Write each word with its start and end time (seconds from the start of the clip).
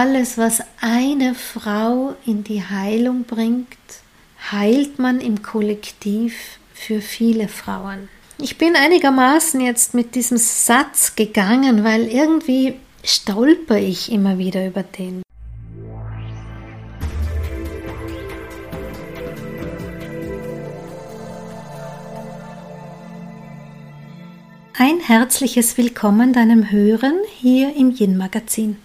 alles, 0.00 0.38
was 0.38 0.62
eine 0.80 1.34
Frau 1.34 2.14
in 2.24 2.42
die 2.42 2.62
Heilung 2.64 3.24
bringt, 3.24 3.66
heilt 4.50 4.98
man 4.98 5.20
im 5.20 5.42
Kollektiv 5.42 6.58
für 6.72 7.02
viele 7.02 7.48
Frauen. 7.48 8.08
Ich 8.38 8.56
bin 8.56 8.76
einigermaßen 8.76 9.60
jetzt 9.60 9.92
mit 9.92 10.14
diesem 10.14 10.38
Satz 10.38 11.16
gegangen, 11.16 11.84
weil 11.84 12.08
irgendwie 12.08 12.76
stolper 13.04 13.76
ich 13.76 14.10
immer 14.10 14.38
wieder 14.38 14.66
über 14.66 14.82
den. 14.82 15.20
Ein 24.78 25.00
herzliches 25.00 25.76
Willkommen 25.76 26.32
deinem 26.32 26.70
Hören 26.70 27.18
hier 27.38 27.76
im 27.76 27.94
Yin 27.94 28.16
Magazin. 28.16 28.78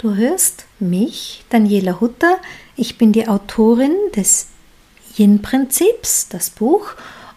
Du 0.00 0.14
hörst 0.14 0.64
mich, 0.78 1.44
Daniela 1.50 2.00
Hutter. 2.00 2.38
Ich 2.74 2.96
bin 2.96 3.12
die 3.12 3.28
Autorin 3.28 3.94
des 4.16 4.46
Yin-Prinzips, 5.18 6.28
das 6.30 6.48
Buch, 6.48 6.94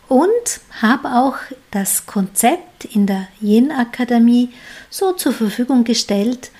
und 0.07 0.29
habe 0.81 1.09
auch 1.09 1.35
das 1.71 2.05
Konzept 2.05 2.85
in 2.85 3.05
der 3.05 3.27
Yin-Akademie 3.41 4.53
so 4.89 5.11
zur 5.11 5.33
Verfügung 5.33 5.83
gestellt, 5.83 6.51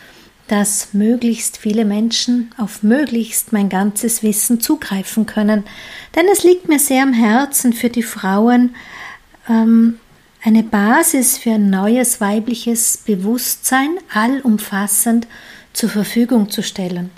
dass 0.49 0.93
möglichst 0.93 1.55
viele 1.55 1.85
Menschen 1.85 2.53
auf 2.57 2.83
möglichst 2.83 3.53
mein 3.53 3.69
ganzes 3.69 4.23
Wissen 4.23 4.59
zugreifen 4.59 5.25
können. 5.25 5.63
Denn 6.17 6.25
es 6.29 6.43
liegt 6.43 6.67
mir 6.67 6.79
sehr 6.79 7.03
am 7.03 7.13
Herzen 7.13 7.71
für 7.71 7.89
die 7.89 8.03
Frauen, 8.03 8.75
ähm, 9.47 9.99
eine 10.43 10.63
Basis 10.63 11.37
für 11.37 11.51
ein 11.51 11.69
neues 11.69 12.19
weibliches 12.19 12.97
Bewusstsein 12.97 13.91
allumfassend 14.13 15.27
zur 15.73 15.89
Verfügung 15.89 16.49
zu 16.49 16.63
stellen. 16.63 17.09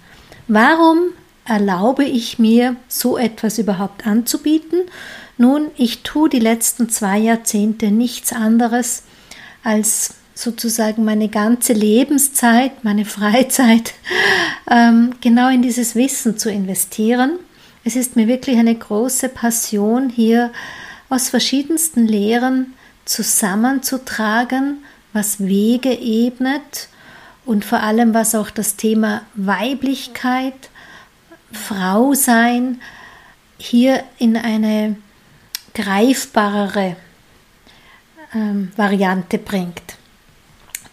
Warum 0.47 1.11
erlaube 1.45 2.03
ich 2.03 2.39
mir, 2.39 2.75
so 2.87 3.17
etwas 3.17 3.59
überhaupt 3.59 4.07
anzubieten? 4.07 4.79
Nun, 5.37 5.67
ich 5.75 6.03
tue 6.03 6.29
die 6.29 6.39
letzten 6.39 6.89
zwei 6.89 7.19
Jahrzehnte 7.19 7.91
nichts 7.91 8.33
anderes, 8.33 9.03
als 9.63 10.15
sozusagen 10.33 11.05
meine 11.05 11.29
ganze 11.29 11.73
Lebenszeit, 11.73 12.83
meine 12.83 13.05
Freizeit 13.05 13.93
ähm, 14.69 15.13
genau 15.21 15.49
in 15.49 15.61
dieses 15.61 15.95
Wissen 15.95 16.37
zu 16.37 16.49
investieren. 16.49 17.39
Es 17.83 17.95
ist 17.95 18.15
mir 18.15 18.27
wirklich 18.27 18.57
eine 18.57 18.75
große 18.75 19.29
Passion, 19.29 20.09
hier 20.09 20.51
aus 21.09 21.29
verschiedensten 21.29 22.07
Lehren 22.07 22.73
zusammenzutragen, 23.05 24.83
was 25.13 25.39
Wege 25.39 25.91
ebnet 25.93 26.89
und 27.45 27.63
vor 27.63 27.81
allem 27.81 28.13
was 28.13 28.35
auch 28.35 28.49
das 28.49 28.75
Thema 28.75 29.21
Weiblichkeit, 29.35 30.69
Frau 31.51 32.13
sein 32.13 32.81
hier 33.57 34.03
in 34.17 34.35
eine 34.35 34.97
greifbarere 35.73 36.95
ähm, 38.33 38.71
Variante 38.75 39.37
bringt. 39.37 39.95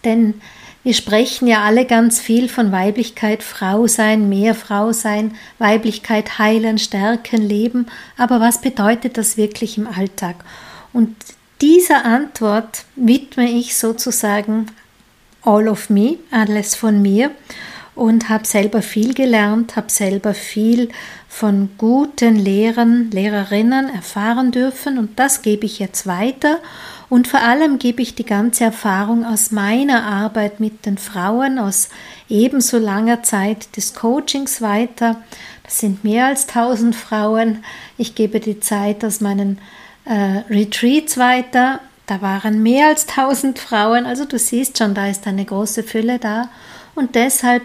Denn 0.03 0.41
wir 0.83 0.93
sprechen 0.93 1.47
ja 1.47 1.63
alle 1.63 1.85
ganz 1.85 2.19
viel 2.19 2.49
von 2.49 2.71
Weiblichkeit, 2.71 3.41
Frau 3.41 3.87
sein, 3.87 4.27
mehr 4.27 4.53
Frau 4.53 4.91
sein, 4.91 5.35
Weiblichkeit 5.57 6.39
heilen, 6.39 6.77
stärken, 6.77 7.41
leben. 7.41 7.87
Aber 8.17 8.41
was 8.41 8.59
bedeutet 8.59 9.17
das 9.17 9.37
wirklich 9.37 9.77
im 9.77 9.87
Alltag? 9.87 10.35
Und 10.91 11.15
dieser 11.61 12.03
Antwort 12.03 12.83
widme 12.97 13.49
ich 13.49 13.77
sozusagen 13.77 14.67
All 15.43 15.67
of 15.67 15.89
Me, 15.89 16.17
alles 16.31 16.75
von 16.75 17.01
mir 17.01 17.31
und 17.95 18.29
habe 18.29 18.45
selber 18.47 18.81
viel 18.81 19.13
gelernt, 19.13 19.75
habe 19.75 19.91
selber 19.91 20.33
viel 20.33 20.89
von 21.27 21.69
guten 21.77 22.35
Lehrern, 22.35 23.11
Lehrerinnen 23.11 23.89
erfahren 23.89 24.51
dürfen 24.51 24.97
und 24.97 25.19
das 25.19 25.41
gebe 25.41 25.65
ich 25.65 25.79
jetzt 25.79 26.07
weiter 26.07 26.59
und 27.09 27.27
vor 27.27 27.41
allem 27.41 27.77
gebe 27.77 28.01
ich 28.01 28.15
die 28.15 28.25
ganze 28.25 28.63
Erfahrung 28.63 29.25
aus 29.25 29.51
meiner 29.51 30.03
Arbeit 30.03 30.59
mit 30.59 30.85
den 30.85 30.97
Frauen 30.97 31.59
aus 31.59 31.89
ebenso 32.29 32.79
langer 32.79 33.21
Zeit 33.21 33.75
des 33.77 33.93
Coachings 33.93 34.61
weiter. 34.61 35.17
Das 35.63 35.77
sind 35.77 36.03
mehr 36.03 36.25
als 36.25 36.47
1000 36.47 36.95
Frauen. 36.95 37.63
Ich 37.97 38.15
gebe 38.15 38.39
die 38.39 38.59
Zeit 38.59 39.05
aus 39.05 39.21
meinen 39.21 39.59
äh, 40.05 40.41
Retreats 40.49 41.17
weiter. 41.17 41.79
Da 42.13 42.21
waren 42.21 42.61
mehr 42.61 42.89
als 42.89 43.07
1000 43.07 43.57
Frauen. 43.57 44.05
Also 44.05 44.25
du 44.25 44.37
siehst 44.37 44.77
schon, 44.77 44.93
da 44.93 45.07
ist 45.07 45.25
eine 45.25 45.45
große 45.45 45.81
Fülle 45.81 46.19
da. 46.19 46.49
Und 46.93 47.15
deshalb 47.15 47.63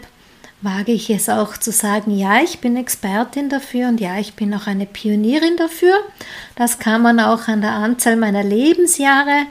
wage 0.63 0.93
ich 0.93 1.11
es 1.11 1.29
auch 1.29 1.59
zu 1.59 1.71
sagen, 1.71 2.17
ja, 2.17 2.41
ich 2.41 2.59
bin 2.61 2.75
Expertin 2.75 3.51
dafür 3.51 3.89
und 3.89 4.01
ja, 4.01 4.19
ich 4.19 4.37
bin 4.37 4.55
auch 4.55 4.67
eine 4.67 4.87
Pionierin 4.87 5.59
dafür. 5.59 5.99
Das 6.57 6.79
kann 6.79 7.03
man 7.03 7.21
auch 7.21 7.47
an 7.47 7.61
der 7.61 7.73
Anzahl 7.73 8.17
meiner 8.17 8.43
Lebensjahre 8.43 9.45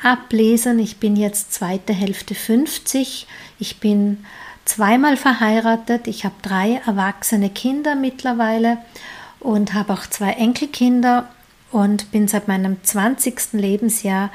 ablesen. 0.00 0.78
Ich 0.78 0.98
bin 0.98 1.16
jetzt 1.16 1.52
zweite 1.52 1.92
Hälfte 1.92 2.36
50. 2.36 3.26
Ich 3.58 3.80
bin 3.80 4.24
zweimal 4.64 5.16
verheiratet. 5.16 6.06
Ich 6.06 6.24
habe 6.24 6.36
drei 6.42 6.80
erwachsene 6.86 7.50
Kinder 7.50 7.96
mittlerweile 7.96 8.78
und 9.40 9.74
habe 9.74 9.92
auch 9.92 10.06
zwei 10.06 10.30
Enkelkinder 10.34 11.28
und 11.72 12.10
bin 12.10 12.28
seit 12.28 12.48
meinem 12.48 12.82
20. 12.82 13.52
Lebensjahr 13.52 14.30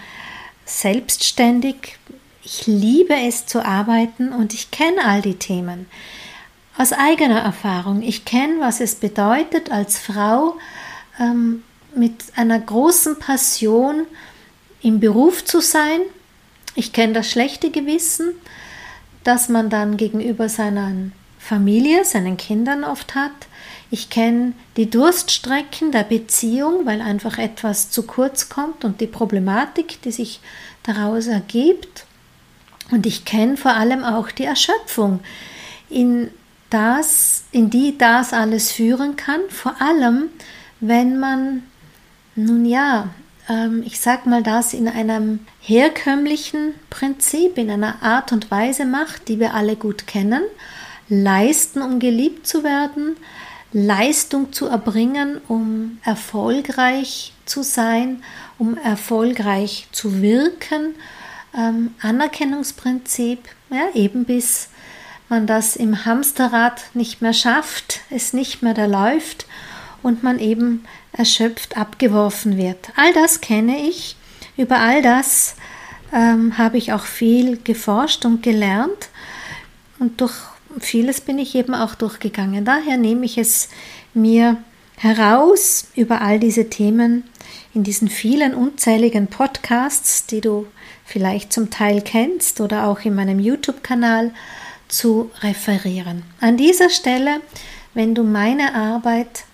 selbstständig. 0.65 1.97
Ich 2.43 2.67
liebe 2.67 3.13
es 3.13 3.45
zu 3.45 3.63
arbeiten 3.63 4.33
und 4.33 4.53
ich 4.53 4.71
kenne 4.71 5.05
all 5.05 5.21
die 5.21 5.35
Themen 5.35 5.87
aus 6.77 6.93
eigener 6.93 7.39
Erfahrung. 7.41 8.01
Ich 8.01 8.25
kenne, 8.25 8.59
was 8.59 8.79
es 8.79 8.95
bedeutet, 8.95 9.71
als 9.71 9.97
Frau 9.97 10.57
ähm, 11.19 11.63
mit 11.95 12.13
einer 12.35 12.59
großen 12.59 13.19
Passion 13.19 14.05
im 14.81 14.99
Beruf 14.99 15.45
zu 15.45 15.61
sein. 15.61 15.99
Ich 16.75 16.93
kenne 16.93 17.13
das 17.13 17.29
schlechte 17.29 17.69
Gewissen, 17.69 18.33
das 19.23 19.49
man 19.49 19.69
dann 19.69 19.97
gegenüber 19.97 20.49
seiner 20.49 20.91
Familie, 21.37 22.05
seinen 22.05 22.37
Kindern 22.37 22.83
oft 22.83 23.13
hat. 23.15 23.31
Ich 23.93 24.09
kenne 24.09 24.53
die 24.77 24.89
Durststrecken 24.89 25.91
der 25.91 26.03
Beziehung, 26.03 26.85
weil 26.85 27.01
einfach 27.01 27.37
etwas 27.37 27.91
zu 27.91 28.03
kurz 28.03 28.47
kommt 28.47 28.85
und 28.85 29.01
die 29.01 29.07
Problematik, 29.07 30.01
die 30.01 30.11
sich 30.11 30.39
daraus 30.83 31.27
ergibt. 31.27 32.05
Und 32.89 33.05
ich 33.05 33.25
kenne 33.25 33.57
vor 33.57 33.73
allem 33.73 34.05
auch 34.05 34.31
die 34.31 34.45
Erschöpfung, 34.45 35.19
in, 35.89 36.31
das, 36.69 37.43
in 37.51 37.69
die 37.69 37.97
das 37.97 38.31
alles 38.31 38.71
führen 38.71 39.17
kann, 39.17 39.41
vor 39.49 39.81
allem 39.81 40.29
wenn 40.79 41.19
man, 41.19 41.63
nun 42.35 42.65
ja, 42.65 43.09
ähm, 43.49 43.83
ich 43.85 43.99
sag 43.99 44.25
mal 44.25 44.41
das 44.41 44.73
in 44.73 44.87
einem 44.87 45.39
herkömmlichen 45.59 46.75
Prinzip, 46.89 47.57
in 47.57 47.69
einer 47.69 48.01
Art 48.01 48.31
und 48.31 48.49
Weise 48.51 48.85
macht, 48.85 49.27
die 49.27 49.39
wir 49.39 49.53
alle 49.53 49.75
gut 49.75 50.07
kennen, 50.07 50.43
leisten, 51.09 51.81
um 51.81 51.99
geliebt 51.99 52.47
zu 52.47 52.63
werden, 52.63 53.17
Leistung 53.73 54.51
zu 54.51 54.67
erbringen, 54.67 55.39
um 55.47 55.99
erfolgreich 56.03 57.33
zu 57.45 57.63
sein, 57.63 58.23
um 58.57 58.77
erfolgreich 58.77 59.87
zu 59.91 60.21
wirken. 60.21 60.95
Ähm, 61.57 61.93
Anerkennungsprinzip, 62.01 63.39
ja, 63.69 63.89
eben 63.93 64.25
bis 64.25 64.69
man 65.29 65.47
das 65.47 65.75
im 65.77 66.05
Hamsterrad 66.05 66.81
nicht 66.93 67.21
mehr 67.21 67.33
schafft, 67.33 68.01
es 68.09 68.33
nicht 68.33 68.61
mehr 68.61 68.73
da 68.73 68.85
läuft 68.85 69.45
und 70.03 70.23
man 70.23 70.39
eben 70.39 70.85
erschöpft 71.13 71.77
abgeworfen 71.77 72.57
wird. 72.57 72.89
All 72.95 73.13
das 73.13 73.41
kenne 73.41 73.87
ich. 73.87 74.17
Über 74.57 74.79
all 74.79 75.01
das 75.01 75.55
ähm, 76.13 76.57
habe 76.57 76.77
ich 76.77 76.91
auch 76.93 77.05
viel 77.05 77.57
geforscht 77.57 78.25
und 78.25 78.43
gelernt. 78.43 79.09
Und 79.99 80.19
durch 80.19 80.33
vieles 80.79 81.21
bin 81.21 81.39
ich 81.39 81.55
eben 81.55 81.73
auch 81.73 81.95
durchgegangen. 81.95 82.65
Daher 82.65 82.97
nehme 82.97 83.25
ich 83.25 83.37
es 83.37 83.69
mir 84.13 84.57
heraus, 84.97 85.87
über 85.95 86.21
all 86.21 86.39
diese 86.39 86.69
Themen 86.69 87.23
in 87.73 87.83
diesen 87.83 88.07
vielen 88.07 88.53
unzähligen 88.53 89.27
Podcasts, 89.27 90.25
die 90.25 90.41
du 90.41 90.67
vielleicht 91.05 91.51
zum 91.51 91.69
Teil 91.69 92.01
kennst 92.01 92.61
oder 92.61 92.87
auch 92.87 92.99
in 93.01 93.15
meinem 93.15 93.39
YouTube-Kanal 93.39 94.31
zu 94.87 95.31
referieren. 95.41 96.23
An 96.39 96.57
dieser 96.57 96.89
Stelle, 96.89 97.41
wenn 97.93 98.13
du 98.13 98.23
meine 98.23 98.75
Arbeit, 98.75 99.45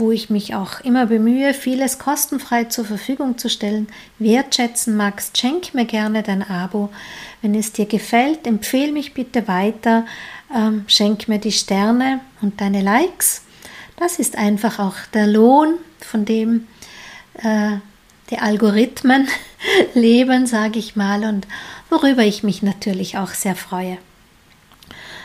wo 0.00 0.10
ich 0.10 0.30
mich 0.30 0.54
auch 0.54 0.80
immer 0.80 1.06
bemühe, 1.06 1.54
vieles 1.54 1.98
kostenfrei 1.98 2.64
zur 2.64 2.84
Verfügung 2.84 3.38
zu 3.38 3.48
stellen, 3.48 3.86
wertschätzen 4.18 4.96
magst, 4.96 5.38
schenk 5.38 5.74
mir 5.74 5.84
gerne 5.84 6.22
dein 6.22 6.42
Abo. 6.42 6.88
Wenn 7.42 7.54
es 7.54 7.72
dir 7.72 7.86
gefällt, 7.86 8.46
empfehle 8.46 8.92
mich 8.92 9.14
bitte 9.14 9.46
weiter, 9.46 10.06
ähm, 10.54 10.84
schenk 10.86 11.28
mir 11.28 11.38
die 11.38 11.52
Sterne 11.52 12.20
und 12.40 12.60
deine 12.60 12.80
Likes. 12.80 13.42
Das 13.96 14.18
ist 14.18 14.36
einfach 14.36 14.78
auch 14.78 14.96
der 15.12 15.26
Lohn, 15.26 15.74
von 16.00 16.24
dem 16.24 16.66
äh, 17.34 17.72
die 18.30 18.38
Algorithmen 18.38 19.28
leben, 19.94 20.46
sage 20.46 20.78
ich 20.78 20.96
mal, 20.96 21.24
und 21.24 21.46
worüber 21.90 22.22
ich 22.22 22.42
mich 22.42 22.62
natürlich 22.62 23.18
auch 23.18 23.34
sehr 23.34 23.54
freue. 23.54 23.98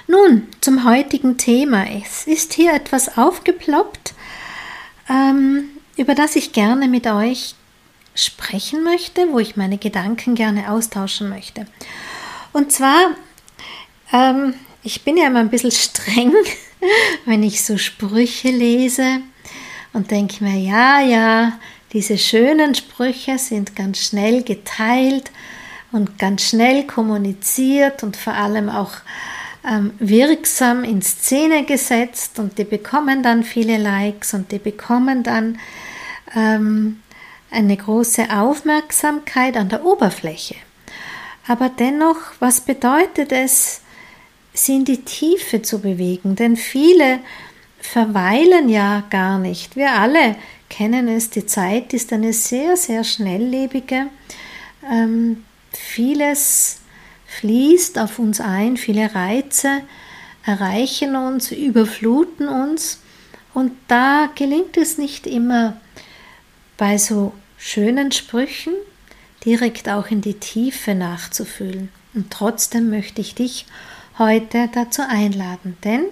Nun, 0.07 0.47
zum 0.61 0.83
heutigen 0.83 1.37
Thema. 1.37 1.85
Es 1.89 2.27
ist 2.27 2.53
hier 2.53 2.73
etwas 2.73 3.17
aufgeploppt, 3.17 4.13
ähm, 5.09 5.69
über 5.97 6.15
das 6.15 6.35
ich 6.35 6.51
gerne 6.51 6.87
mit 6.87 7.07
euch 7.07 7.55
sprechen 8.15 8.83
möchte, 8.83 9.31
wo 9.31 9.39
ich 9.39 9.55
meine 9.55 9.77
Gedanken 9.77 10.35
gerne 10.35 10.71
austauschen 10.71 11.29
möchte. 11.29 11.67
Und 12.53 12.71
zwar, 12.71 13.11
ähm, 14.13 14.53
ich 14.83 15.03
bin 15.03 15.17
ja 15.17 15.27
immer 15.27 15.39
ein 15.39 15.49
bisschen 15.49 15.71
streng, 15.71 16.33
wenn 17.25 17.43
ich 17.43 17.63
so 17.63 17.77
Sprüche 17.77 18.49
lese 18.49 19.19
und 19.93 20.11
denke 20.11 20.43
mir, 20.43 20.57
ja, 20.57 21.01
ja, 21.01 21.59
diese 21.93 22.17
schönen 22.17 22.75
Sprüche 22.75 23.37
sind 23.37 23.75
ganz 23.75 23.99
schnell 23.99 24.43
geteilt 24.43 25.31
und 25.91 26.19
ganz 26.19 26.43
schnell 26.49 26.85
kommuniziert 26.85 28.03
und 28.03 28.17
vor 28.17 28.33
allem 28.33 28.69
auch 28.69 28.91
ähm, 29.67 29.93
wirksam 29.99 30.83
in 30.83 31.01
Szene 31.01 31.65
gesetzt 31.65 32.39
und 32.39 32.57
die 32.57 32.63
bekommen 32.63 33.23
dann 33.23 33.43
viele 33.43 33.77
Likes 33.77 34.33
und 34.33 34.51
die 34.51 34.59
bekommen 34.59 35.23
dann 35.23 35.59
ähm, 36.35 37.01
eine 37.51 37.77
große 37.77 38.29
Aufmerksamkeit 38.29 39.57
an 39.57 39.69
der 39.69 39.85
Oberfläche. 39.85 40.55
Aber 41.47 41.69
dennoch, 41.69 42.17
was 42.39 42.61
bedeutet 42.61 43.31
es, 43.31 43.81
sie 44.53 44.77
in 44.77 44.85
die 44.85 45.01
Tiefe 45.01 45.61
zu 45.61 45.79
bewegen? 45.79 46.35
Denn 46.35 46.57
viele 46.57 47.19
verweilen 47.79 48.67
ja 48.69 49.03
gar 49.09 49.37
nicht. 49.37 49.75
Wir 49.75 49.93
alle 49.93 50.35
kennen 50.69 51.07
es, 51.07 51.29
die 51.29 51.45
Zeit 51.45 51.93
ist 51.93 52.11
eine 52.11 52.33
sehr, 52.33 52.77
sehr 52.77 53.03
schnelllebige. 53.03 54.07
Ähm, 54.91 55.43
vieles 55.71 56.79
fließt 57.39 57.99
auf 57.99 58.19
uns 58.19 58.39
ein, 58.41 58.77
viele 58.77 59.13
Reize 59.13 59.81
erreichen 60.45 61.15
uns, 61.15 61.51
überfluten 61.51 62.47
uns. 62.47 62.99
Und 63.53 63.71
da 63.87 64.29
gelingt 64.35 64.77
es 64.77 64.97
nicht 64.97 65.27
immer 65.27 65.77
bei 66.77 66.97
so 66.97 67.33
schönen 67.57 68.11
Sprüchen 68.11 68.73
direkt 69.43 69.89
auch 69.89 70.07
in 70.07 70.21
die 70.21 70.35
Tiefe 70.35 70.93
nachzufühlen. 70.95 71.89
Und 72.13 72.31
trotzdem 72.31 72.89
möchte 72.89 73.21
ich 73.21 73.35
dich 73.35 73.65
heute 74.17 74.69
dazu 74.73 75.01
einladen, 75.07 75.77
denn 75.83 76.05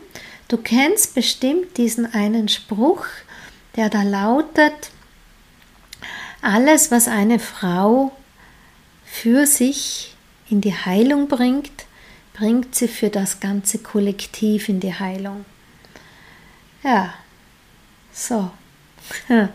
du 0.48 0.58
kennst 0.58 1.16
bestimmt 1.16 1.78
diesen 1.78 2.12
einen 2.14 2.50
Spruch, 2.50 3.06
der 3.76 3.90
da 3.90 4.04
lautet, 4.04 4.92
alles, 6.42 6.92
was 6.92 7.08
eine 7.08 7.40
Frau 7.40 8.12
für 9.06 9.48
sich 9.48 10.13
in 10.54 10.62
die 10.62 10.76
Heilung 10.76 11.28
bringt, 11.28 11.88
bringt 12.34 12.76
sie 12.76 12.88
für 12.88 13.10
das 13.10 13.40
ganze 13.40 13.80
Kollektiv 13.80 14.70
in 14.70 14.80
die 14.80 14.94
Heilung. 14.94 15.46
Ja, 16.84 17.14
so. 18.14 18.52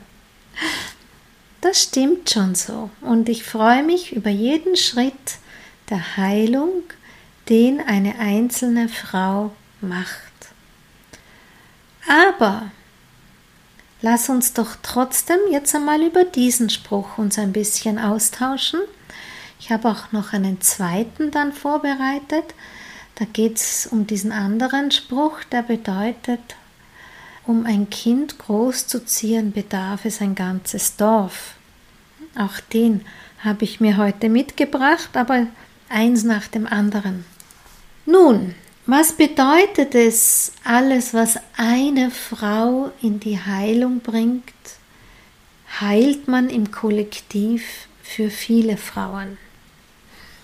Das 1.61 1.83
stimmt 1.83 2.31
schon 2.31 2.55
so. 2.55 2.89
Und 3.00 3.29
ich 3.29 3.43
freue 3.43 3.83
mich 3.83 4.12
über 4.12 4.31
jeden 4.31 4.77
Schritt 4.77 5.39
der 5.91 6.17
Heilung, 6.17 6.85
den 7.49 7.81
eine 7.81 8.21
einzelne 8.21 8.89
Frau 8.89 9.50
macht. 9.81 10.33
Aber 12.06 12.71
lass 14.03 14.29
uns 14.29 14.53
doch 14.53 14.77
trotzdem 14.85 15.41
jetzt 15.50 15.75
einmal 15.75 16.00
über 16.00 16.25
diesen 16.25 16.71
Spruch 16.71 17.19
uns 17.19 17.41
ein 17.41 17.53
bisschen 17.53 17.99
austauschen. 17.99 18.81
Ich 19.60 19.72
habe 19.72 19.88
auch 19.88 20.12
noch 20.12 20.32
einen 20.32 20.60
zweiten 20.60 21.31
dann 21.31 21.52
vorbereitet. 21.52 22.55
Da 23.16 23.25
geht 23.25 23.56
es 23.56 23.87
um 23.87 24.06
diesen 24.06 24.31
anderen 24.31 24.90
Spruch, 24.90 25.43
der 25.44 25.62
bedeutet, 25.62 26.40
um 27.44 27.66
ein 27.66 27.90
Kind 27.90 28.38
großzuziehen, 28.38 29.52
bedarf 29.52 30.05
es 30.05 30.20
ein 30.20 30.34
ganzes 30.34 30.96
Dorf. 30.96 31.55
Auch 32.37 32.60
den 32.72 33.05
habe 33.40 33.64
ich 33.64 33.81
mir 33.81 33.96
heute 33.96 34.28
mitgebracht, 34.28 35.16
aber 35.16 35.46
eins 35.88 36.22
nach 36.22 36.46
dem 36.46 36.66
anderen. 36.66 37.25
Nun, 38.06 38.54
was 38.87 39.12
bedeutet 39.12 39.94
es, 39.94 40.52
alles, 40.64 41.14
was 41.14 41.38
eine 41.56 42.11
Frau 42.11 42.93
in 43.02 43.19
die 43.19 43.38
Heilung 43.38 44.00
bringt, 44.00 44.44
heilt 45.81 46.28
man 46.28 46.49
im 46.49 46.70
Kollektiv 46.70 47.88
für 48.02 48.31
viele 48.31 48.76
Frauen? 48.76 49.37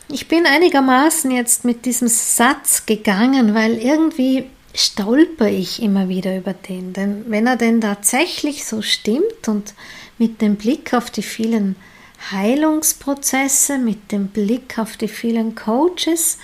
Ich 0.09 0.29
bin 0.29 0.47
einigermaßen 0.47 1.31
jetzt 1.31 1.65
mit 1.65 1.87
diesem 1.87 2.09
Satz 2.09 2.85
gegangen, 2.85 3.55
weil 3.55 3.79
irgendwie 3.79 4.45
stolper 4.75 5.49
ich 5.49 5.81
immer 5.81 6.09
wieder 6.09 6.37
über 6.37 6.53
den. 6.53 6.93
Denn 6.93 7.25
wenn 7.29 7.47
er 7.47 7.57
denn 7.57 7.81
tatsächlich 7.81 8.67
so 8.67 8.83
stimmt 8.83 9.49
und 9.49 9.73
mit 10.19 10.43
dem 10.43 10.57
Blick 10.57 10.93
auf 10.93 11.11
die 11.11 11.23
vielen 11.23 11.77
Heilungsprozesse, 12.31 13.79
mit 13.79 14.13
dem 14.13 14.29
Blick 14.29 14.79
auf 14.79 14.97
die 14.97 15.09
vielen 15.09 15.55
Coaches, 15.55 16.39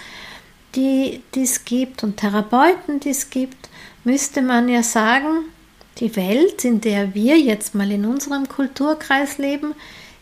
die 0.75 1.23
es 1.37 1.65
gibt 1.65 2.03
und 2.03 2.17
Therapeuten, 2.17 3.01
die 3.01 3.11
es 3.11 3.29
gibt, 3.29 3.69
müsste 4.05 4.41
man 4.41 4.69
ja 4.69 4.83
sagen, 4.83 5.45
die 5.99 6.15
Welt, 6.17 6.65
in 6.65 6.81
der 6.81 7.15
wir 7.15 7.39
jetzt 7.39 7.75
mal 7.75 7.91
in 7.91 8.07
unserem 8.07 8.49
Kulturkreis 8.49 9.39
leben, 9.39 9.75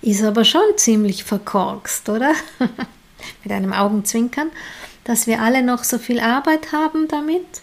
ist 0.03 0.23
aber 0.23 0.45
schon 0.45 0.77
ziemlich 0.77 1.25
verkorkst, 1.25 2.09
oder? 2.09 2.33
Mit 3.45 3.53
einem 3.53 3.73
Augenzwinkern, 3.73 4.51
dass 5.05 5.27
wir 5.27 5.41
alle 5.41 5.63
noch 5.63 5.85
so 5.85 5.99
viel 5.99 6.21
Arbeit 6.21 6.73
haben 6.73 7.09
damit 7.09 7.63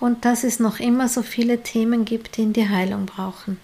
und 0.00 0.24
dass 0.24 0.44
es 0.44 0.60
noch 0.60 0.80
immer 0.80 1.08
so 1.08 1.22
viele 1.22 1.62
Themen 1.62 2.04
gibt, 2.04 2.36
die 2.36 2.42
in 2.42 2.52
die 2.52 2.68
Heilung 2.68 3.06
brauchen. 3.06 3.58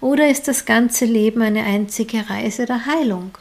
Oder 0.00 0.28
ist 0.28 0.46
das 0.46 0.64
ganze 0.64 1.04
Leben 1.04 1.42
eine 1.42 1.64
einzige 1.64 2.30
Reise 2.30 2.66
der 2.66 2.86
Heilung? 2.86 3.32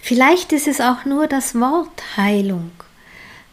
Vielleicht 0.00 0.52
ist 0.52 0.68
es 0.68 0.80
auch 0.80 1.04
nur 1.04 1.26
das 1.26 1.54
Wort 1.54 2.16
Heilung, 2.16 2.70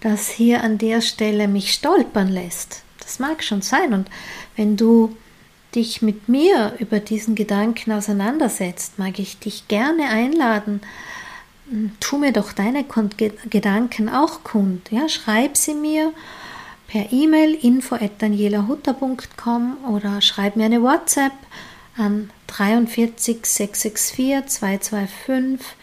das 0.01 0.29
hier 0.29 0.63
an 0.63 0.77
der 0.77 1.01
Stelle 1.01 1.47
mich 1.47 1.73
stolpern 1.73 2.29
lässt. 2.29 2.83
Das 2.99 3.19
mag 3.19 3.43
schon 3.43 3.61
sein. 3.61 3.93
Und 3.93 4.09
wenn 4.55 4.77
du 4.77 5.15
dich 5.73 6.01
mit 6.01 6.29
mir 6.29 6.73
über 6.79 6.99
diesen 6.99 7.35
Gedanken 7.35 7.91
auseinandersetzt, 7.91 8.97
mag 8.97 9.19
ich 9.19 9.39
dich 9.39 9.67
gerne 9.67 10.09
einladen. 10.09 10.81
Tu 11.99 12.17
mir 12.17 12.31
doch 12.31 12.53
deine 12.53 12.85
Gedanken 13.49 14.07
auch 14.09 14.43
kund. 14.43 14.91
Ja, 14.91 15.09
schreib 15.09 15.57
sie 15.57 15.73
mir 15.73 16.13
per 16.87 17.11
E-Mail 17.11 17.55
info@danielahutter.com 17.55 19.77
oder 19.89 20.21
schreib 20.21 20.55
mir 20.55 20.65
eine 20.65 20.83
WhatsApp 20.83 21.33
an 21.97 22.29
43 22.47 23.45
664 23.45 24.47
225 24.47 25.75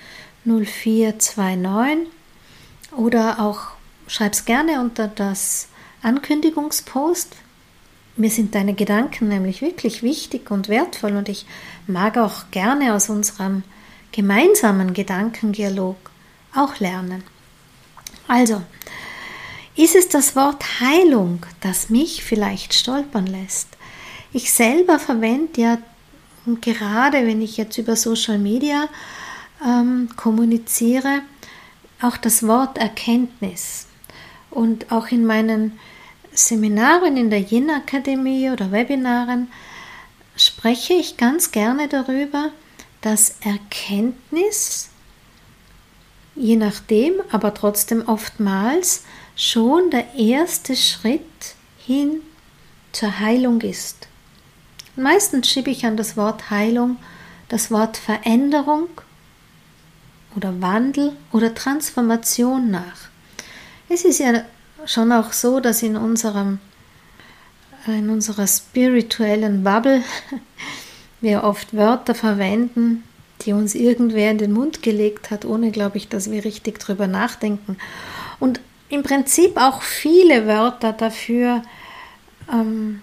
0429 0.44 2.08
oder 2.96 3.40
auch 3.40 3.72
schreib 4.06 4.34
es 4.34 4.44
gerne 4.44 4.80
unter 4.80 5.08
das 5.08 5.68
Ankündigungspost. 6.02 7.34
Mir 8.16 8.30
sind 8.30 8.54
deine 8.54 8.74
Gedanken 8.74 9.28
nämlich 9.28 9.62
wirklich 9.62 10.02
wichtig 10.02 10.50
und 10.50 10.68
wertvoll 10.68 11.16
und 11.16 11.28
ich 11.28 11.46
mag 11.86 12.18
auch 12.18 12.50
gerne 12.50 12.94
aus 12.94 13.08
unserem 13.08 13.62
gemeinsamen 14.12 14.94
Gedankendialog 14.94 15.96
auch 16.54 16.78
lernen. 16.78 17.24
Also, 18.28 18.62
ist 19.74 19.96
es 19.96 20.08
das 20.08 20.36
Wort 20.36 20.80
Heilung, 20.80 21.44
das 21.60 21.88
mich 21.88 22.22
vielleicht 22.22 22.74
stolpern 22.74 23.26
lässt? 23.26 23.68
Ich 24.32 24.52
selber 24.52 24.98
verwende 24.98 25.60
ja 25.60 25.78
gerade, 26.60 27.26
wenn 27.26 27.40
ich 27.40 27.56
jetzt 27.56 27.78
über 27.78 27.96
Social 27.96 28.38
Media 28.38 28.88
ähm, 29.64 30.08
kommuniziere, 30.16 31.22
auch 32.00 32.16
das 32.16 32.46
Wort 32.46 32.78
Erkenntnis. 32.78 33.86
Und 34.50 34.92
auch 34.92 35.08
in 35.08 35.24
meinen 35.24 35.78
Seminaren 36.32 37.16
in 37.16 37.30
der 37.30 37.40
Yin 37.40 37.70
Akademie 37.70 38.50
oder 38.50 38.72
Webinaren 38.72 39.50
spreche 40.36 40.94
ich 40.94 41.16
ganz 41.16 41.50
gerne 41.50 41.88
darüber, 41.88 42.50
dass 43.02 43.36
Erkenntnis, 43.40 44.88
je 46.34 46.56
nachdem, 46.56 47.14
aber 47.30 47.52
trotzdem 47.54 48.08
oftmals, 48.08 49.04
schon 49.36 49.90
der 49.90 50.14
erste 50.14 50.76
Schritt 50.76 51.20
hin 51.78 52.20
zur 52.92 53.18
Heilung 53.20 53.60
ist. 53.60 54.08
Meistens 54.96 55.48
schiebe 55.48 55.70
ich 55.70 55.84
an 55.84 55.96
das 55.96 56.16
Wort 56.16 56.50
Heilung 56.50 56.96
das 57.52 57.70
Wort 57.70 57.98
Veränderung 57.98 58.88
oder 60.34 60.62
Wandel 60.62 61.14
oder 61.32 61.54
Transformation 61.54 62.70
nach. 62.70 63.10
Es 63.90 64.06
ist 64.06 64.20
ja 64.20 64.44
schon 64.86 65.12
auch 65.12 65.34
so, 65.34 65.60
dass 65.60 65.82
in 65.82 65.96
unserem 65.96 66.60
in 67.86 68.08
unserer 68.08 68.46
spirituellen 68.46 69.62
Bubble 69.64 70.02
wir 71.22 71.44
oft 71.44 71.74
Wörter 71.74 72.14
verwenden, 72.14 73.04
die 73.42 73.52
uns 73.52 73.74
irgendwer 73.74 74.30
in 74.30 74.38
den 74.38 74.52
Mund 74.52 74.82
gelegt 74.82 75.30
hat, 75.30 75.44
ohne, 75.44 75.70
glaube 75.70 75.96
ich, 75.96 76.08
dass 76.08 76.30
wir 76.30 76.44
richtig 76.44 76.78
drüber 76.78 77.06
nachdenken. 77.06 77.78
Und 78.38 78.60
im 78.88 79.02
Prinzip 79.02 79.56
auch 79.56 79.82
viele 79.82 80.46
Wörter 80.46 80.92
dafür 80.92 81.62
ähm, 82.52 83.00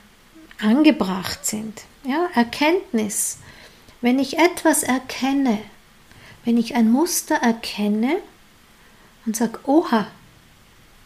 angebracht 0.61 1.45
sind. 1.45 1.81
Ja, 2.03 2.27
Erkenntnis. 2.35 3.39
Wenn 4.01 4.19
ich 4.19 4.37
etwas 4.37 4.83
erkenne, 4.83 5.59
wenn 6.45 6.57
ich 6.57 6.75
ein 6.75 6.91
Muster 6.91 7.35
erkenne 7.35 8.17
und 9.25 9.35
sage, 9.35 9.59
oha, 9.65 10.07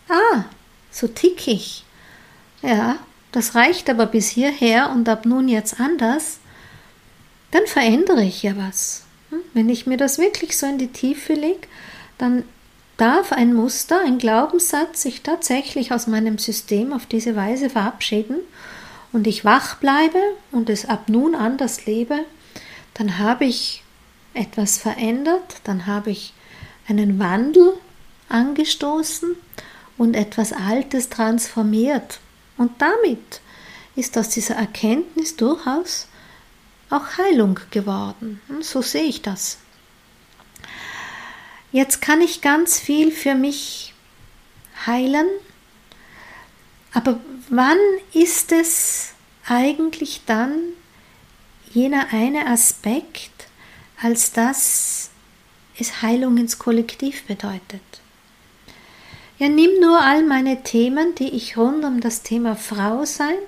ah, 0.10 0.44
so 0.92 1.08
tick 1.08 1.48
ich. 1.48 1.86
Ja, 2.62 2.98
das 3.32 3.56
reicht 3.56 3.90
aber 3.90 4.06
bis 4.06 4.30
hierher 4.30 4.92
und 4.92 5.10
ab 5.10 5.26
nun 5.26 5.48
jetzt 5.48 5.80
anders, 5.80 6.40
dann 7.54 7.68
verändere 7.68 8.24
ich 8.24 8.42
ja 8.42 8.58
was. 8.58 9.04
Hm? 9.30 9.42
Wenn 9.54 9.70
ich 9.70 9.86
mir 9.86 9.98
das 9.98 10.18
wirklich 10.18 10.58
so 10.58 10.66
in 10.66 10.80
die 10.80 10.92
Tiefe 10.92 11.34
lege, 11.34 11.68
dann 12.18 12.44
darf 12.98 13.32
ein 13.32 13.54
Muster, 13.54 14.02
ein 14.04 14.18
Glaubenssatz 14.18 15.04
sich 15.04 15.22
tatsächlich 15.22 15.92
aus 15.92 16.08
meinem 16.08 16.40
System 16.40 16.94
auf 16.94 17.06
diese 17.06 17.36
Weise 17.36 17.70
verabschieden 17.70 18.38
und 19.12 19.28
ich 19.28 19.46
wach 19.46 19.76
bleibe 19.76 20.20
und 20.52 20.70
es 20.70 20.88
ab 20.88 21.10
nun 21.10 21.36
anders 21.36 21.86
lebe, 21.86 22.20
dann 22.96 23.20
habe 23.20 23.46
ich 23.46 23.84
etwas 24.34 24.80
verändert, 24.80 25.58
dann 25.64 25.86
habe 25.86 26.10
ich 26.10 26.34
einen 26.88 27.20
Wandel 27.20 27.74
angestoßen 28.30 29.36
und 30.00 30.16
etwas 30.16 30.54
Altes 30.54 31.10
transformiert. 31.10 32.20
Und 32.58 32.72
damit 32.82 33.42
ist 33.96 34.18
aus 34.18 34.30
dieser 34.30 34.56
Erkenntnis 34.56 35.36
durchaus 35.36 36.08
auch 36.94 37.18
Heilung 37.18 37.60
geworden. 37.72 38.42
So 38.62 38.82
sehe 38.82 39.04
ich 39.04 39.22
das. 39.22 39.58
Jetzt 41.72 42.02
kann 42.02 42.22
ich 42.22 42.42
ganz 42.42 42.80
viel 42.80 43.12
für 43.12 43.34
mich 43.34 43.94
heilen, 44.86 45.28
aber 46.94 47.20
wann 47.50 47.80
ist 48.14 48.52
es 48.52 49.14
eigentlich 49.48 50.22
dann 50.28 50.54
jener 51.72 52.08
eine 52.12 52.46
Aspekt, 52.46 53.48
als 54.00 54.32
dass 54.32 55.10
es 55.80 56.04
Heilung 56.04 56.38
ins 56.38 56.60
Kollektiv 56.60 57.24
bedeutet? 57.24 57.82
Ja, 59.40 59.50
nimm 59.50 59.80
nur 59.82 60.00
all 60.00 60.24
meine 60.24 60.62
Themen, 60.62 61.16
die 61.16 61.30
ich 61.30 61.58
rund 61.58 61.84
um 61.84 62.02
das 62.02 62.22
Thema 62.22 62.56
Frau 62.56 63.04
sein, 63.06 63.40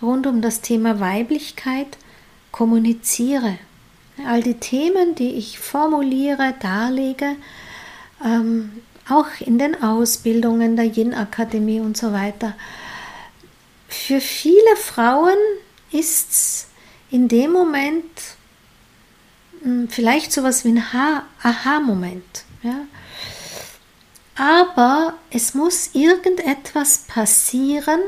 rund 0.00 0.28
um 0.28 0.40
das 0.40 0.60
Thema 0.60 1.00
Weiblichkeit 1.00 1.98
kommuniziere. 2.54 3.58
All 4.28 4.40
die 4.40 4.54
Themen, 4.54 5.16
die 5.16 5.30
ich 5.30 5.58
formuliere, 5.58 6.54
darlege, 6.62 7.34
ähm, 8.24 8.80
auch 9.08 9.26
in 9.40 9.58
den 9.58 9.82
Ausbildungen 9.82 10.76
der 10.76 10.84
Yin-Akademie 10.84 11.80
und 11.80 11.96
so 11.96 12.12
weiter. 12.12 12.54
Für 13.88 14.20
viele 14.20 14.76
Frauen 14.76 15.36
ist 15.90 16.30
es 16.30 16.66
in 17.10 17.26
dem 17.26 17.50
Moment 17.50 18.04
hm, 19.64 19.88
vielleicht 19.88 20.30
so 20.30 20.42
etwas 20.42 20.64
wie 20.64 20.78
ein 20.78 20.84
Aha-Moment. 21.42 22.44
Ja? 22.62 22.86
Aber 24.36 25.14
es 25.30 25.54
muss 25.54 25.90
irgendetwas 25.92 26.98
passieren, 27.08 28.00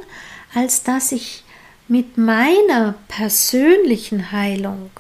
als 0.55 0.85
dass 0.85 1.11
ich 1.11 1.43
mit 1.89 2.19
meiner 2.19 2.95
persönlichen 3.09 4.33
Heilung, 4.33 4.91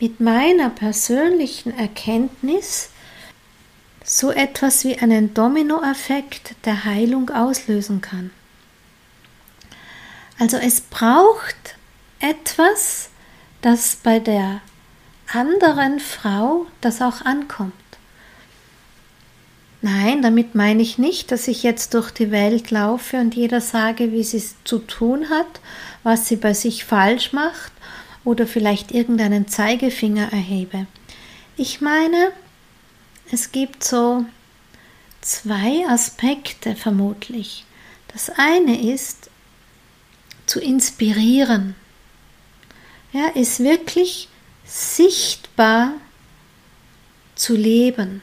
mit 0.00 0.20
meiner 0.20 0.70
persönlichen 0.70 1.76
Erkenntnis 1.76 2.90
so 4.04 4.30
etwas 4.30 4.84
wie 4.84 4.98
einen 4.98 5.34
Dominoeffekt 5.34 6.54
der 6.64 6.84
Heilung 6.84 7.30
auslösen 7.30 8.00
kann. 8.00 8.30
Also 10.38 10.56
es 10.56 10.80
braucht 10.80 11.76
etwas, 12.20 13.10
das 13.60 13.96
bei 13.96 14.18
der 14.18 14.60
anderen 15.32 16.00
Frau 16.00 16.66
das 16.80 17.02
auch 17.02 17.22
ankommt. 17.22 17.74
Nein, 19.80 20.22
damit 20.22 20.56
meine 20.56 20.82
ich 20.82 20.98
nicht, 20.98 21.30
dass 21.30 21.46
ich 21.46 21.62
jetzt 21.62 21.94
durch 21.94 22.10
die 22.10 22.32
Welt 22.32 22.70
laufe 22.72 23.18
und 23.18 23.36
jeder 23.36 23.60
sage, 23.60 24.10
wie 24.10 24.24
sie 24.24 24.38
es 24.38 24.56
zu 24.64 24.80
tun 24.80 25.30
hat, 25.30 25.60
was 26.02 26.26
sie 26.26 26.36
bei 26.36 26.52
sich 26.52 26.84
falsch 26.84 27.32
macht 27.32 27.70
oder 28.24 28.46
vielleicht 28.46 28.90
irgendeinen 28.90 29.46
Zeigefinger 29.46 30.32
erhebe. 30.32 30.86
Ich 31.56 31.80
meine, 31.80 32.32
es 33.30 33.52
gibt 33.52 33.84
so 33.84 34.24
zwei 35.20 35.86
Aspekte 35.88 36.74
vermutlich. 36.74 37.64
Das 38.08 38.30
eine 38.30 38.92
ist 38.92 39.30
zu 40.46 40.60
inspirieren. 40.60 41.76
Ja, 43.12 43.28
ist 43.28 43.60
wirklich 43.60 44.28
sichtbar 44.64 45.92
zu 47.34 47.54
leben, 47.54 48.22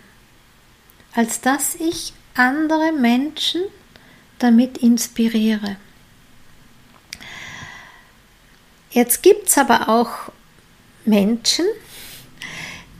als 1.15 1.41
dass 1.41 1.75
ich 1.75 2.13
andere 2.35 2.91
Menschen 2.91 3.61
damit 4.39 4.77
inspiriere. 4.77 5.77
Jetzt 8.91 9.23
gibt 9.23 9.47
es 9.47 9.57
aber 9.57 9.89
auch 9.89 10.31
Menschen, 11.05 11.65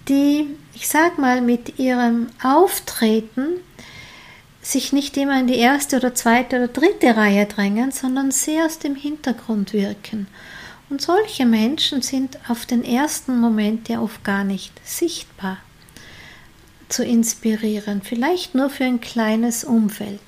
die 0.08 0.48
ich 0.76 0.90
sag 0.90 1.18
mal, 1.18 1.42
mit 1.42 1.80
ihrem 1.80 2.28
Auftreten 2.44 3.62
sich 4.62 4.92
nicht 4.92 5.16
immer 5.16 5.40
in 5.40 5.48
die 5.48 5.58
erste 5.58 5.98
oder 5.98 6.14
zweite 6.14 6.58
oder 6.58 6.68
dritte 6.68 7.16
Reihe 7.16 7.46
drängen, 7.46 7.92
sondern 7.92 8.32
sehr 8.32 8.66
aus 8.66 8.78
dem 8.80 8.96
Hintergrund 8.96 9.74
wirken. 9.74 10.28
Und 10.90 11.02
solche 11.02 11.46
Menschen 11.46 12.02
sind 12.02 12.38
auf 12.50 12.66
den 12.66 12.84
ersten 12.84 13.40
Moment 13.40 13.90
ja 13.90 14.02
oft 14.02 14.24
gar 14.24 14.44
nicht 14.44 14.74
sichtbar 14.88 15.58
zu 16.96 17.04
inspirieren, 17.04 18.02
vielleicht 18.02 18.56
nur 18.56 18.70
für 18.70 18.86
ein 18.86 19.02
kleines 19.02 19.66
Umfeld. 19.66 20.22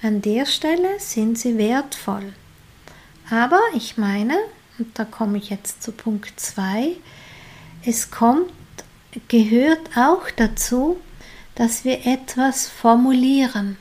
An 0.00 0.22
der 0.22 0.46
Stelle 0.46 1.00
sind 1.00 1.36
sie 1.36 1.58
wertvoll. 1.58 2.32
Aber 3.28 3.60
ich 3.74 3.96
meine, 3.96 4.38
und 4.78 4.96
da 4.96 5.04
komme 5.04 5.38
ich 5.38 5.50
jetzt 5.50 5.82
zu 5.82 5.90
Punkt 5.90 6.38
2, 6.38 6.92
es 7.84 8.12
kommt 8.12 8.52
gehört 9.26 9.96
auch 9.96 10.30
dazu, 10.36 11.00
dass 11.56 11.84
wir 11.84 12.06
etwas 12.06 12.68
formulieren. 12.68 13.78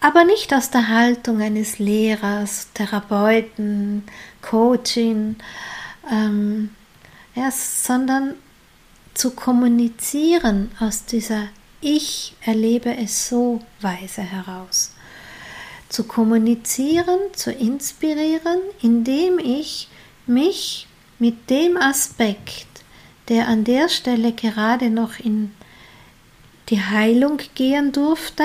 Aber 0.00 0.24
nicht 0.24 0.52
aus 0.52 0.68
der 0.68 0.88
Haltung 0.88 1.40
eines 1.40 1.78
Lehrers, 1.78 2.68
Therapeuten, 2.74 4.02
Coaching, 4.42 5.36
ähm, 6.12 6.74
ja, 7.34 7.50
sondern 7.50 8.34
zu 9.14 9.30
kommunizieren 9.30 10.70
aus 10.80 11.04
dieser 11.06 11.48
Ich 11.80 12.34
erlebe 12.42 12.96
es 12.96 13.28
so 13.28 13.60
Weise 13.80 14.22
heraus. 14.22 14.92
Zu 15.88 16.04
kommunizieren, 16.04 17.20
zu 17.34 17.52
inspirieren, 17.52 18.60
indem 18.82 19.38
ich 19.38 19.88
mich 20.26 20.88
mit 21.18 21.48
dem 21.50 21.76
Aspekt 21.76 22.66
der 23.28 23.48
an 23.48 23.64
der 23.64 23.88
Stelle 23.88 24.32
gerade 24.32 24.90
noch 24.90 25.18
in 25.18 25.54
die 26.68 26.82
Heilung 26.82 27.38
gehen 27.54 27.92
durfte, 27.92 28.44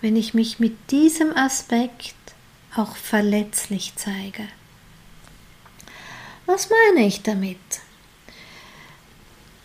wenn 0.00 0.16
ich 0.16 0.34
mich 0.34 0.58
mit 0.58 0.90
diesem 0.90 1.36
Aspekt 1.36 2.14
auch 2.74 2.96
verletzlich 2.96 3.92
zeige. 3.96 4.48
Was 6.46 6.68
meine 6.70 7.06
ich 7.06 7.22
damit? 7.22 7.58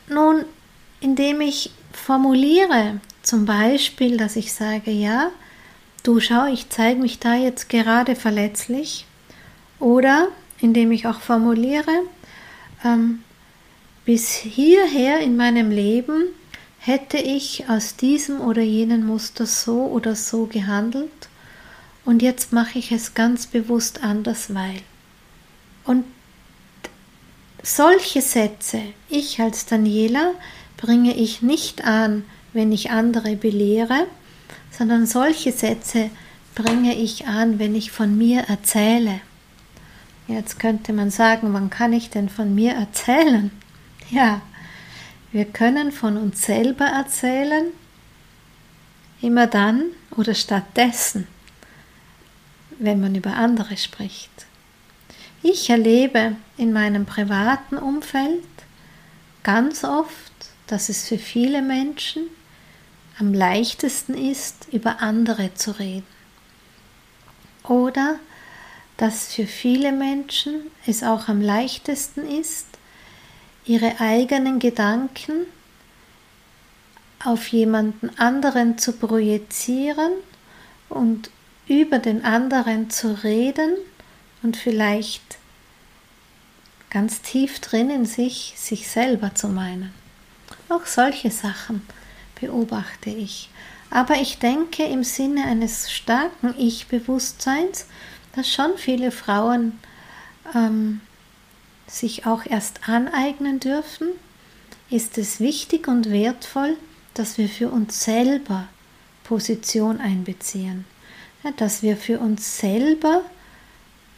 Nun, 0.09 0.45
indem 0.99 1.41
ich 1.41 1.71
formuliere, 1.93 2.99
zum 3.21 3.45
Beispiel, 3.45 4.17
dass 4.17 4.35
ich 4.35 4.53
sage, 4.53 4.91
ja, 4.91 5.31
du 6.03 6.19
schau, 6.19 6.45
ich 6.47 6.69
zeige 6.69 6.99
mich 6.99 7.19
da 7.19 7.35
jetzt 7.35 7.69
gerade 7.69 8.15
verletzlich, 8.15 9.05
oder 9.79 10.27
indem 10.59 10.91
ich 10.91 11.07
auch 11.07 11.21
formuliere, 11.21 12.03
ähm, 12.83 13.23
bis 14.05 14.33
hierher 14.33 15.19
in 15.19 15.37
meinem 15.37 15.69
Leben 15.69 16.25
hätte 16.79 17.17
ich 17.17 17.69
aus 17.69 17.95
diesem 17.95 18.41
oder 18.41 18.61
jenem 18.61 19.05
Muster 19.05 19.45
so 19.45 19.85
oder 19.85 20.15
so 20.15 20.45
gehandelt 20.45 21.29
und 22.05 22.21
jetzt 22.21 22.53
mache 22.53 22.79
ich 22.79 22.91
es 22.91 23.13
ganz 23.13 23.45
bewusst 23.45 24.03
anders, 24.03 24.53
weil. 24.55 24.81
Und 25.83 26.05
solche 27.63 28.21
Sätze, 28.21 28.81
ich 29.09 29.39
als 29.39 29.65
Daniela, 29.65 30.33
bringe 30.77 31.15
ich 31.15 31.41
nicht 31.41 31.83
an, 31.83 32.23
wenn 32.53 32.71
ich 32.71 32.91
andere 32.91 33.35
belehre, 33.35 34.07
sondern 34.71 35.05
solche 35.05 35.51
Sätze 35.51 36.09
bringe 36.55 36.95
ich 36.95 37.27
an, 37.27 37.59
wenn 37.59 37.75
ich 37.75 37.91
von 37.91 38.17
mir 38.17 38.41
erzähle. 38.41 39.21
Jetzt 40.27 40.59
könnte 40.59 40.93
man 40.93 41.09
sagen, 41.09 41.53
wann 41.53 41.69
kann 41.69 41.91
ich 41.91 42.09
denn 42.09 42.29
von 42.29 42.53
mir 42.53 42.73
erzählen? 42.73 43.51
Ja, 44.11 44.41
wir 45.31 45.45
können 45.45 45.91
von 45.91 46.17
uns 46.17 46.41
selber 46.41 46.85
erzählen, 46.85 47.67
immer 49.21 49.45
dann 49.45 49.83
oder 50.17 50.33
stattdessen, 50.33 51.27
wenn 52.79 52.99
man 52.99 53.13
über 53.13 53.35
andere 53.35 53.77
spricht. 53.77 54.47
Ich 55.41 55.69
erlebe 55.69 56.35
in 56.57 56.73
meinem 56.73 57.05
privaten 57.05 57.77
Umfeld 57.77 58.43
ganz 59.41 59.85
oft, 59.85 60.33
dass 60.67 60.89
es 60.89 61.07
für 61.07 61.17
viele 61.17 61.61
Menschen 61.61 62.23
am 63.19 63.33
leichtesten 63.33 64.15
ist, 64.15 64.67
über 64.71 65.01
andere 65.01 65.53
zu 65.53 65.79
reden. 65.79 66.05
Oder 67.63 68.19
dass 68.97 69.33
für 69.33 69.47
viele 69.47 69.93
Menschen 69.93 70.55
es 70.85 71.03
auch 71.03 71.29
am 71.29 71.39
leichtesten 71.39 72.27
ist, 72.27 72.67
ihre 73.65 74.01
eigenen 74.01 74.59
Gedanken 74.59 75.45
auf 77.23 77.47
jemanden 77.47 78.09
anderen 78.17 78.77
zu 78.77 78.91
projizieren 78.91 80.11
und 80.89 81.29
über 81.67 81.99
den 81.99 82.25
anderen 82.25 82.89
zu 82.89 83.23
reden 83.23 83.77
und 84.43 84.57
vielleicht 84.57 85.37
ganz 86.89 87.21
tief 87.21 87.59
drin 87.59 87.89
in 87.89 88.05
sich 88.05 88.53
sich 88.57 88.87
selber 88.87 89.35
zu 89.35 89.47
meinen. 89.47 89.93
Auch 90.69 90.85
solche 90.85 91.31
Sachen 91.31 91.81
beobachte 92.39 93.09
ich. 93.09 93.49
Aber 93.91 94.15
ich 94.15 94.37
denke 94.37 94.83
im 94.83 95.03
Sinne 95.03 95.45
eines 95.45 95.91
starken 95.91 96.53
Ich-Bewusstseins, 96.57 97.87
dass 98.35 98.51
schon 98.51 98.77
viele 98.77 99.11
Frauen 99.11 99.79
ähm, 100.53 101.01
sich 101.87 102.25
auch 102.25 102.45
erst 102.45 102.87
aneignen 102.87 103.59
dürfen, 103.59 104.09
ist 104.89 105.17
es 105.17 105.39
wichtig 105.39 105.87
und 105.87 106.11
wertvoll, 106.11 106.77
dass 107.13 107.37
wir 107.37 107.49
für 107.49 107.69
uns 107.69 108.03
selber 108.03 108.67
Position 109.23 109.99
einbeziehen. 109.99 110.85
Ja, 111.43 111.51
dass 111.51 111.83
wir 111.83 111.97
für 111.97 112.19
uns 112.19 112.59
selber, 112.59 113.21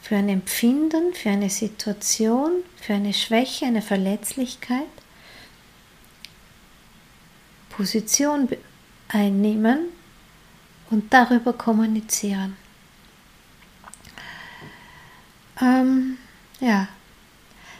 für 0.02 0.16
ein 0.16 0.28
Empfinden, 0.28 1.14
für 1.14 1.30
eine 1.30 1.48
Situation, 1.48 2.50
für 2.76 2.94
eine 2.94 3.14
Schwäche, 3.14 3.66
eine 3.66 3.82
Verletzlichkeit 3.82 4.88
Position 7.70 8.48
einnehmen 9.08 9.86
und 10.90 11.12
darüber 11.12 11.52
kommunizieren. 11.52 12.56
Ähm, 15.60 16.18
ja, 16.60 16.88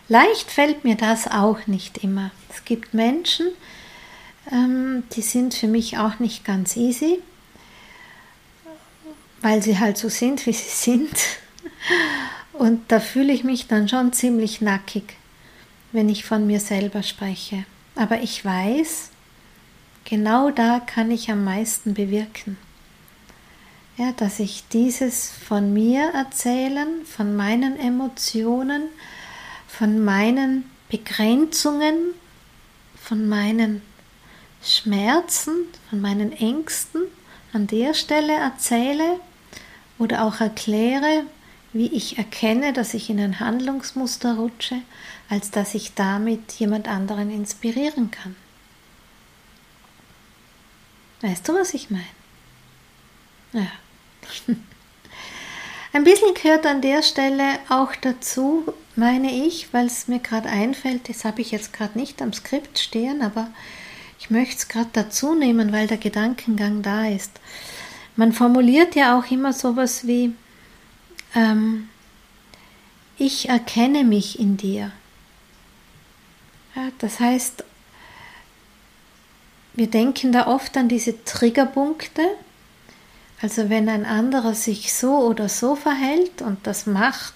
leicht 0.09 0.51
fällt 0.51 0.85
mir 0.85 0.97
das 0.97 1.29
auch 1.29 1.67
nicht 1.67 1.99
immer. 1.99 2.31
Es 2.49 2.65
gibt 2.65 2.95
Menschen, 2.95 3.49
ähm, 4.51 5.05
die 5.13 5.23
sind 5.23 5.55
für 5.55 5.69
mich 5.69 5.99
auch 5.99 6.19
nicht 6.19 6.45
ganz 6.45 6.77
easy, 6.77 7.21
weil 9.41 9.63
sie 9.63 9.79
halt 9.79 9.99
so 9.99 10.09
sind, 10.09 10.47
wie 10.47 10.53
sie 10.53 10.69
sind. 10.69 11.17
Und 12.53 12.93
da 12.93 13.01
fühle 13.01 13.33
ich 13.33 13.45
mich 13.45 13.67
dann 13.67 13.89
schon 13.89 14.13
ziemlich 14.13 14.61
nackig, 14.61 15.17
wenn 15.93 16.09
ich 16.09 16.25
von 16.25 16.47
mir 16.47 16.61
selber 16.61 17.03
spreche. 17.03 17.65
Aber 17.97 18.21
ich 18.23 18.45
weiß, 18.45 19.11
genau 20.05 20.51
da 20.51 20.81
kann 20.81 21.11
ich 21.11 21.31
am 21.31 21.45
meisten 21.45 21.95
bewirken. 21.95 22.57
Ja, 23.99 24.13
dass 24.13 24.39
ich 24.39 24.65
dieses 24.73 25.31
von 25.31 25.73
mir 25.73 26.13
erzählen, 26.15 27.05
von 27.05 27.37
meinen 27.37 27.79
Emotionen, 27.79 28.85
von 29.69 30.03
meinen 30.03 30.65
Begrenzungen, 30.89 31.97
von 32.95 33.29
meinen 33.29 33.83
Schmerzen, 34.63 35.67
von 35.91 36.01
meinen 36.01 36.33
Ängsten 36.33 37.03
an 37.53 37.67
der 37.67 37.95
Stelle 37.95 38.33
erzähle 38.33 39.21
oder 39.99 40.25
auch 40.25 40.41
erkläre, 40.41 41.25
wie 41.73 41.87
ich 41.87 42.19
erkenne, 42.19 42.73
dass 42.73 42.95
ich 42.95 43.09
in 43.09 43.19
ein 43.19 43.41
Handlungsmuster 43.41 44.37
rutsche, 44.37 44.83
als 45.29 45.51
dass 45.51 45.75
ich 45.75 45.95
damit 45.95 46.53
jemand 46.53 46.89
anderen 46.89 47.31
inspirieren 47.31 48.11
kann. 48.11 48.37
Weißt 51.23 51.49
du, 51.49 51.55
was 51.55 51.73
ich 51.73 51.91
meine? 51.91 52.05
Ja. 53.53 53.67
Ein 55.95 56.05
bisschen 56.05 56.35
gehört 56.35 56.67
an 56.67 56.81
der 56.81 57.03
Stelle 57.03 57.59
auch 57.69 57.95
dazu, 57.95 58.65
meine 58.97 59.31
ich, 59.31 59.73
weil 59.73 59.87
es 59.87 60.09
mir 60.09 60.21
gerade 60.21 60.49
einfällt, 60.49 61.09
das 61.09 61.25
habe 61.25 61.43
ich 61.43 61.51
jetzt 61.51 61.73
gerade 61.73 61.99
nicht 61.99 62.23
am 62.23 62.33
Skript 62.33 62.79
stehen, 62.79 63.21
aber 63.21 63.51
ich 64.19 64.31
möchte 64.31 64.57
es 64.57 64.69
gerade 64.69 64.89
dazu 64.93 65.35
nehmen, 65.35 65.73
weil 65.73 65.87
der 65.87 65.99
Gedankengang 65.99 66.83
da 66.83 67.07
ist. 67.07 67.33
Man 68.17 68.33
formuliert 68.33 68.95
ja 68.95 69.19
auch 69.19 69.31
immer 69.31 69.53
sowas 69.53 70.07
wie, 70.07 70.33
ähm, 71.35 71.89
ich 73.19 73.49
erkenne 73.49 74.05
mich 74.05 74.39
in 74.39 74.57
dir. 74.57 74.93
Ja, 76.75 76.89
das 76.99 77.21
heißt, 77.21 77.65
wir 79.75 79.87
denken 79.87 80.33
da 80.33 80.47
oft 80.47 80.77
an 80.77 80.89
diese 80.89 81.25
Triggerpunkte. 81.25 82.23
Also 83.41 83.71
wenn 83.71 83.89
ein 83.89 84.07
anderer 84.07 84.55
sich 84.55 84.93
so 84.95 85.19
oder 85.19 85.49
so 85.49 85.75
verhält 85.75 86.43
und 86.43 86.67
das 86.67 86.87
macht 86.87 87.35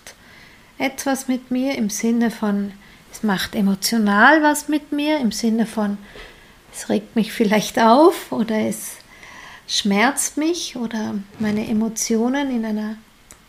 etwas 0.79 1.27
mit 1.29 1.51
mir 1.51 1.77
im 1.77 1.91
Sinne 1.91 2.31
von, 2.31 2.73
es 3.13 3.23
macht 3.23 3.55
emotional 3.55 4.43
was 4.43 4.69
mit 4.69 4.93
mir, 4.93 5.19
im 5.19 5.33
Sinne 5.33 5.67
von, 5.67 5.99
es 6.73 6.89
regt 6.89 7.17
mich 7.17 7.33
vielleicht 7.33 7.79
auf 7.79 8.31
oder 8.31 8.57
es 8.57 8.97
schmerzt 9.67 10.37
mich 10.37 10.77
oder 10.77 11.15
meine 11.39 11.67
Emotionen 11.67 12.55
in 12.55 12.65
einer 12.65 12.97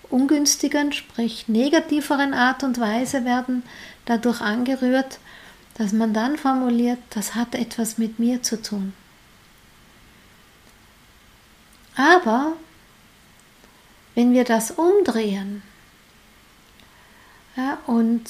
ungünstigen, 0.10 0.94
sprich 0.94 1.48
negativeren 1.48 2.34
Art 2.34 2.64
und 2.64 2.80
Weise 2.80 3.26
werden 3.26 3.64
dadurch 4.06 4.42
angerührt, 4.42 5.20
dass 5.76 5.92
man 5.92 6.14
dann 6.14 6.38
formuliert, 6.38 7.00
das 7.12 7.36
hat 7.36 7.54
etwas 7.54 7.98
mit 7.98 8.20
mir 8.20 8.42
zu 8.42 8.62
tun. 8.62 8.94
Aber 11.96 12.54
wenn 14.16 14.34
wir 14.34 14.44
das 14.44 14.72
umdrehen 14.72 15.62
ja, 17.56 17.80
und 17.86 18.24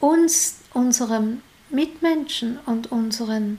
uns, 0.00 0.58
unserem 0.72 1.42
Mitmenschen 1.70 2.58
und 2.66 2.90
unseren, 2.90 3.58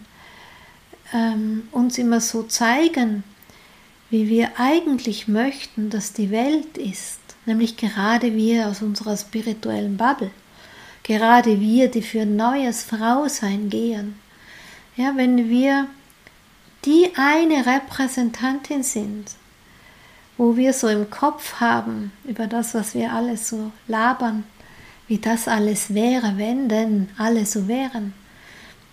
ähm, 1.14 1.68
uns 1.72 1.98
immer 1.98 2.20
so 2.20 2.44
zeigen, 2.44 3.24
wie 4.12 4.28
wir 4.28 4.52
eigentlich 4.58 5.30
möchten, 5.30 5.90
dass 5.90 6.12
die 6.12 6.32
Welt 6.32 6.78
ist, 6.78 7.20
nämlich 7.46 7.78
gerade 7.78 8.36
wir 8.36 8.68
aus 8.68 8.82
unserer 8.82 9.16
spirituellen 9.16 9.96
Bubble, 9.96 10.32
gerade 11.04 11.60
wir, 11.62 11.90
die 11.90 12.02
für 12.02 12.26
neues 12.26 12.84
Frausein 12.84 13.70
gehen, 13.70 14.20
ja, 14.98 15.14
wenn 15.16 15.50
wir 15.50 15.88
die 16.84 17.10
eine 17.16 17.66
Repräsentantin 17.66 18.84
sind, 18.84 19.32
wo 20.38 20.58
wir 20.58 20.74
so 20.74 20.90
im 20.90 21.10
Kopf 21.10 21.62
haben 21.62 22.12
über 22.26 22.48
das, 22.48 22.74
was 22.74 22.94
wir 22.94 23.14
alles 23.14 23.48
so 23.48 23.72
labern, 23.88 24.44
wie 25.08 25.20
das 25.20 25.48
alles 25.48 25.94
wäre, 25.94 26.34
wenn 26.36 26.68
denn 26.68 27.10
alle 27.18 27.46
so 27.46 27.68
wären. 27.70 28.14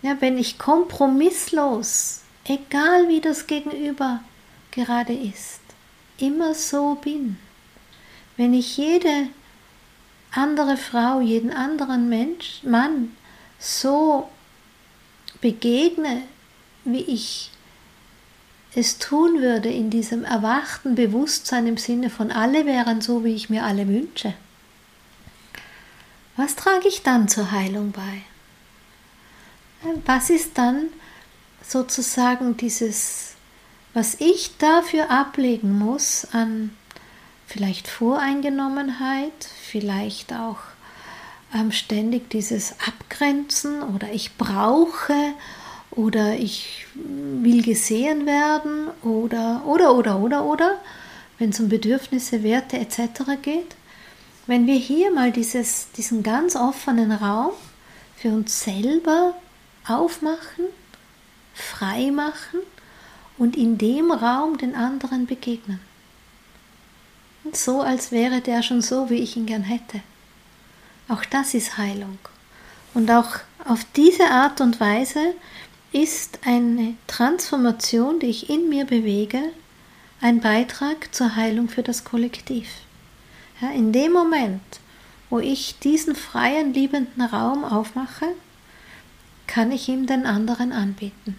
Ja, 0.02 0.16
wenn 0.20 0.38
ich 0.38 0.58
kompromisslos, 0.58 2.20
egal 2.44 3.08
wie 3.08 3.20
das 3.20 3.48
Gegenüber 3.48 4.20
gerade 4.78 5.12
ist, 5.12 5.60
immer 6.18 6.54
so 6.54 6.94
bin, 6.94 7.36
wenn 8.36 8.54
ich 8.54 8.76
jede 8.76 9.28
andere 10.30 10.76
Frau, 10.76 11.20
jeden 11.20 11.52
anderen 11.52 12.08
Mensch, 12.08 12.62
Mann 12.62 13.16
so 13.58 14.28
begegne, 15.40 16.22
wie 16.84 17.02
ich 17.02 17.50
es 18.74 18.98
tun 18.98 19.40
würde 19.40 19.68
in 19.68 19.90
diesem 19.90 20.24
erwachten 20.24 20.94
Bewusstsein 20.94 21.66
im 21.66 21.76
Sinne 21.76 22.08
von 22.08 22.30
alle 22.30 22.64
wären 22.64 23.00
so, 23.00 23.24
wie 23.24 23.34
ich 23.34 23.50
mir 23.50 23.64
alle 23.64 23.88
wünsche. 23.88 24.34
Was 26.36 26.54
trage 26.54 26.86
ich 26.86 27.02
dann 27.02 27.26
zur 27.26 27.50
Heilung 27.50 27.90
bei? 27.90 28.22
Was 30.06 30.30
ist 30.30 30.56
dann 30.56 30.90
sozusagen 31.66 32.56
dieses, 32.56 33.27
was 33.94 34.16
ich 34.20 34.56
dafür 34.58 35.10
ablegen 35.10 35.78
muss 35.78 36.26
an 36.32 36.70
vielleicht 37.46 37.88
Voreingenommenheit, 37.88 39.32
vielleicht 39.62 40.32
auch 40.32 40.58
ähm, 41.54 41.72
ständig 41.72 42.28
dieses 42.30 42.74
Abgrenzen 42.86 43.82
oder 43.82 44.12
ich 44.12 44.36
brauche 44.36 45.14
oder 45.90 46.34
ich 46.34 46.86
will 46.94 47.62
gesehen 47.62 48.26
werden 48.26 48.88
oder 49.02 49.62
oder 49.66 49.94
oder 49.94 50.18
oder 50.20 50.44
oder, 50.44 50.78
wenn 51.38 51.50
es 51.50 51.60
um 51.60 51.68
Bedürfnisse, 51.68 52.42
Werte 52.42 52.78
etc. 52.78 53.40
geht. 53.42 53.76
Wenn 54.46 54.66
wir 54.66 54.76
hier 54.76 55.10
mal 55.10 55.32
dieses, 55.32 55.90
diesen 55.92 56.22
ganz 56.22 56.56
offenen 56.56 57.12
Raum 57.12 57.52
für 58.16 58.28
uns 58.28 58.62
selber 58.62 59.34
aufmachen, 59.86 60.66
frei 61.54 62.10
machen 62.10 62.60
und 63.38 63.56
in 63.56 63.78
dem 63.78 64.10
Raum 64.10 64.58
den 64.58 64.74
anderen 64.74 65.26
begegnen. 65.26 65.80
so, 67.52 67.80
als 67.80 68.12
wäre 68.12 68.40
der 68.40 68.62
schon 68.62 68.82
so, 68.82 69.08
wie 69.08 69.22
ich 69.22 69.36
ihn 69.36 69.46
gern 69.46 69.62
hätte. 69.62 70.00
Auch 71.08 71.24
das 71.24 71.54
ist 71.54 71.78
Heilung. 71.78 72.18
Und 72.92 73.10
auch 73.10 73.38
auf 73.64 73.86
diese 73.96 74.28
Art 74.28 74.60
und 74.60 74.80
Weise 74.80 75.34
ist 75.92 76.40
eine 76.44 76.94
Transformation, 77.06 78.20
die 78.20 78.26
ich 78.26 78.50
in 78.50 78.68
mir 78.68 78.84
bewege, 78.84 79.40
ein 80.20 80.40
Beitrag 80.40 81.14
zur 81.14 81.36
Heilung 81.36 81.68
für 81.68 81.82
das 81.82 82.04
Kollektiv. 82.04 82.68
Ja, 83.60 83.70
in 83.70 83.92
dem 83.92 84.12
Moment, 84.12 84.62
wo 85.30 85.38
ich 85.38 85.78
diesen 85.78 86.14
freien, 86.14 86.74
liebenden 86.74 87.22
Raum 87.22 87.64
aufmache, 87.64 88.26
kann 89.46 89.72
ich 89.72 89.88
ihm 89.88 90.06
den 90.06 90.26
anderen 90.26 90.72
anbieten. 90.72 91.38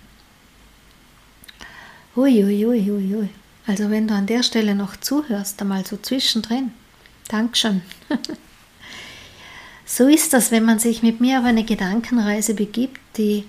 Uiuiuiui. 2.20 2.92
Ui, 2.92 3.16
ui. 3.16 3.30
Also 3.66 3.90
wenn 3.90 4.08
du 4.08 4.14
an 4.14 4.26
der 4.26 4.44
Stelle 4.44 4.76
noch 4.76 4.98
zuhörst, 4.98 5.62
einmal 5.62 5.86
so 5.86 5.96
zwischendrin. 5.96 6.72
Dankeschön. 7.30 7.82
so 9.86 10.08
ist 10.08 10.34
das, 10.34 10.52
wenn 10.52 10.66
man 10.66 10.80
sich 10.80 11.02
mit 11.02 11.22
mir 11.22 11.40
auf 11.40 11.46
eine 11.46 11.64
Gedankenreise 11.64 12.56
begibt, 12.56 13.00
die 13.16 13.46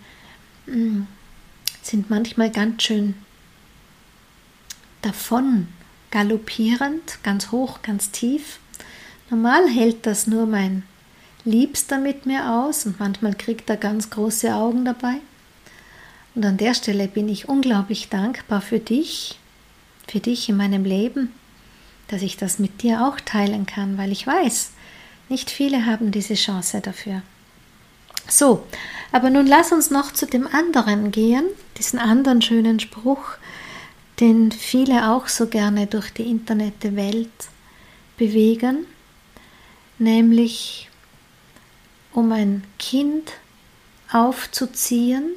mh, 0.67 0.75
hm, 0.75 1.07
sind 1.83 2.11
manchmal 2.11 2.51
ganz 2.51 2.83
schön 2.83 3.15
davon 5.03 5.67
galoppierend, 6.11 7.19
ganz 7.23 7.51
hoch, 7.51 7.83
ganz 7.83 8.11
tief. 8.11 8.61
Normal 9.31 9.69
hält 9.69 10.07
das 10.07 10.27
nur 10.27 10.47
mein 10.47 10.85
Liebster 11.45 11.99
mit 11.99 12.27
mir 12.27 12.53
aus 12.53 12.87
und 12.87 13.01
manchmal 13.01 13.35
kriegt 13.35 13.71
er 13.71 13.77
ganz 13.77 14.11
große 14.11 14.55
Augen 14.55 14.85
dabei. 14.85 15.17
Und 16.35 16.45
an 16.45 16.57
der 16.57 16.75
Stelle 16.75 17.09
bin 17.09 17.29
ich 17.29 17.49
unglaublich 17.49 18.09
dankbar 18.09 18.61
für 18.61 18.79
dich, 18.79 19.39
für 20.07 20.21
dich 20.21 20.49
in 20.49 20.57
meinem 20.57 20.85
Leben, 20.85 21.33
dass 22.09 22.23
ich 22.23 22.37
das 22.37 22.59
mit 22.59 22.83
dir 22.83 23.07
auch 23.07 23.21
teilen 23.21 23.67
kann, 23.67 23.99
weil 23.99 24.13
ich 24.13 24.27
weiß, 24.27 24.71
nicht 25.29 25.51
viele 25.51 25.87
haben 25.87 26.11
diese 26.11 26.35
Chance 26.35 26.81
dafür. 26.81 27.23
So, 28.29 28.65
aber 29.13 29.31
nun 29.31 29.47
lass 29.47 29.73
uns 29.73 29.91
noch 29.91 30.13
zu 30.13 30.27
dem 30.27 30.47
anderen 30.47 31.11
gehen, 31.11 31.45
diesen 31.79 31.99
anderen 31.99 32.43
schönen 32.43 32.79
Spruch, 32.79 33.25
den 34.21 34.53
viele 34.53 35.11
auch 35.11 35.27
so 35.29 35.47
gerne 35.47 35.87
durch 35.87 36.11
die 36.11 36.31
Internetwelt 36.31 37.31
bewegen, 38.17 38.87
nämlich 39.99 40.89
um 42.13 42.31
ein 42.33 42.65
Kind 42.79 43.33
aufzuziehen, 44.13 45.31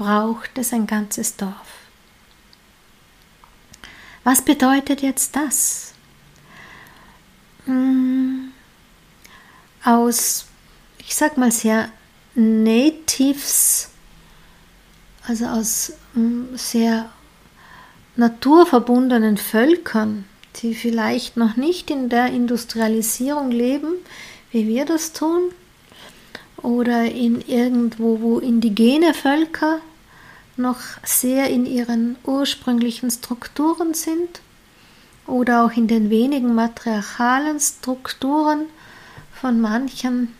braucht 0.00 0.56
es 0.56 0.72
ein 0.72 0.86
ganzes 0.86 1.36
Dorf. 1.36 1.74
Was 4.24 4.40
bedeutet 4.40 5.02
jetzt 5.02 5.36
das? 5.36 5.92
Hm, 7.66 8.50
aus, 9.84 10.46
ich 11.00 11.14
sag 11.14 11.36
mal 11.36 11.52
sehr 11.52 11.90
Natives, 12.34 13.90
also 15.28 15.44
aus 15.44 15.92
hm, 16.14 16.48
sehr 16.56 17.10
naturverbundenen 18.16 19.36
Völkern, 19.36 20.24
die 20.62 20.74
vielleicht 20.74 21.36
noch 21.36 21.56
nicht 21.56 21.90
in 21.90 22.08
der 22.08 22.28
Industrialisierung 22.28 23.50
leben, 23.50 23.96
wie 24.50 24.66
wir 24.66 24.86
das 24.86 25.12
tun, 25.12 25.52
oder 26.62 27.04
in 27.04 27.42
irgendwo, 27.46 28.22
wo 28.22 28.38
indigene 28.38 29.12
Völker 29.12 29.82
noch 30.56 30.78
sehr 31.04 31.48
in 31.50 31.66
ihren 31.66 32.16
ursprünglichen 32.24 33.10
Strukturen 33.10 33.94
sind 33.94 34.40
oder 35.26 35.64
auch 35.64 35.72
in 35.72 35.86
den 35.86 36.10
wenigen 36.10 36.54
matriarchalen 36.54 37.60
Strukturen 37.60 38.66
von 39.32 39.60
manchen 39.60 40.34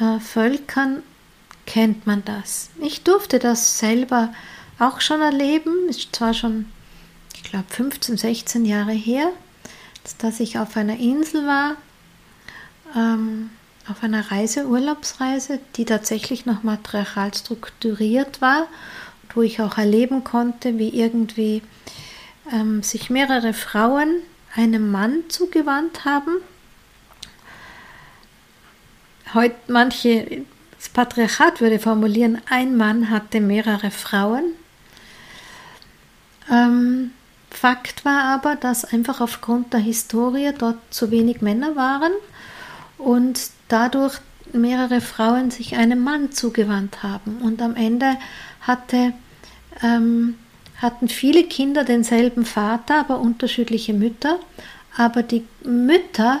äh, 0.00 0.20
Völkern 0.20 1.02
kennt 1.66 2.06
man 2.06 2.24
das. 2.24 2.70
Ich 2.80 3.02
durfte 3.02 3.38
das 3.38 3.78
selber 3.78 4.32
auch 4.78 5.00
schon 5.00 5.20
erleben, 5.20 5.88
ist 5.88 6.14
zwar 6.14 6.32
schon, 6.32 6.66
ich 7.34 7.42
glaube, 7.42 7.66
15, 7.68 8.16
16 8.16 8.64
Jahre 8.64 8.92
her, 8.92 9.30
dass 10.18 10.40
ich 10.40 10.58
auf 10.58 10.76
einer 10.76 10.98
Insel 10.98 11.46
war, 11.46 11.76
ähm, 12.96 13.50
auf 13.90 14.02
einer 14.02 14.30
Reise, 14.30 14.66
Urlaubsreise, 14.66 15.60
die 15.76 15.84
tatsächlich 15.84 16.46
noch 16.46 16.62
matriarchal 16.62 17.32
strukturiert 17.34 18.40
war, 18.40 18.68
wo 19.34 19.42
ich 19.42 19.60
auch 19.60 19.78
erleben 19.78 20.24
konnte, 20.24 20.78
wie 20.78 20.88
irgendwie 20.88 21.62
ähm, 22.52 22.82
sich 22.82 23.10
mehrere 23.10 23.52
Frauen 23.52 24.22
einem 24.54 24.90
Mann 24.90 25.24
zugewandt 25.28 26.04
haben. 26.04 26.38
Heute 29.34 29.56
manche, 29.68 30.44
das 30.76 30.88
Patriarchat 30.88 31.60
würde 31.60 31.78
formulieren, 31.78 32.40
ein 32.48 32.76
Mann 32.76 33.10
hatte 33.10 33.40
mehrere 33.40 33.90
Frauen. 33.90 34.54
Ähm, 36.50 37.12
Fakt 37.50 38.04
war 38.04 38.24
aber, 38.24 38.56
dass 38.56 38.84
einfach 38.84 39.20
aufgrund 39.20 39.72
der 39.72 39.80
Historie 39.80 40.52
dort 40.56 40.78
zu 40.90 41.10
wenig 41.10 41.40
Männer 41.40 41.76
waren 41.76 42.12
und 42.98 43.50
dadurch 43.68 44.18
mehrere 44.52 45.00
Frauen 45.00 45.50
sich 45.50 45.76
einem 45.76 46.02
Mann 46.02 46.32
zugewandt 46.32 47.02
haben. 47.02 47.38
Und 47.42 47.60
am 47.62 47.76
Ende 47.76 48.16
hatte, 48.60 49.12
ähm, 49.82 50.36
hatten 50.80 51.08
viele 51.08 51.44
Kinder 51.44 51.84
denselben 51.84 52.44
Vater, 52.44 53.00
aber 53.00 53.20
unterschiedliche 53.20 53.92
Mütter. 53.92 54.38
Aber 54.96 55.22
die 55.22 55.44
Mütter 55.64 56.40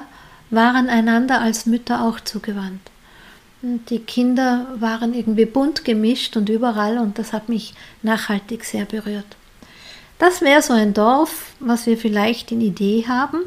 waren 0.50 0.88
einander 0.88 1.40
als 1.40 1.66
Mütter 1.66 2.02
auch 2.02 2.20
zugewandt. 2.20 2.80
Und 3.60 3.90
die 3.90 3.98
Kinder 3.98 4.68
waren 4.78 5.14
irgendwie 5.14 5.44
bunt 5.44 5.84
gemischt 5.84 6.36
und 6.36 6.48
überall 6.48 6.98
und 6.98 7.18
das 7.18 7.32
hat 7.32 7.48
mich 7.48 7.74
nachhaltig 8.02 8.64
sehr 8.64 8.84
berührt. 8.84 9.26
Das 10.18 10.40
wäre 10.42 10.62
so 10.62 10.72
ein 10.72 10.94
Dorf, 10.94 11.52
was 11.58 11.86
wir 11.86 11.98
vielleicht 11.98 12.52
in 12.52 12.60
Idee 12.60 13.04
haben, 13.08 13.40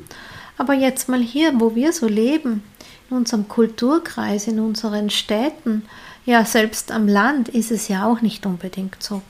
aber 0.58 0.74
jetzt 0.74 1.08
mal 1.10 1.22
hier, 1.22 1.60
wo 1.60 1.76
wir 1.76 1.94
so 1.94 2.08
leben, 2.08 2.63
in 3.12 3.17
unserem 3.17 3.47
Kulturkreis, 3.47 4.47
in 4.47 4.60
unseren 4.60 5.10
Städten, 5.10 5.84
ja 6.26 6.45
selbst 6.45 6.91
am 6.91 7.08
Land 7.08 7.50
ist 7.50 7.71
es 7.71 7.88
ja 7.88 8.06
auch 8.06 8.21
nicht 8.21 8.45
unbedingt 8.45 9.02
so. 9.02 9.21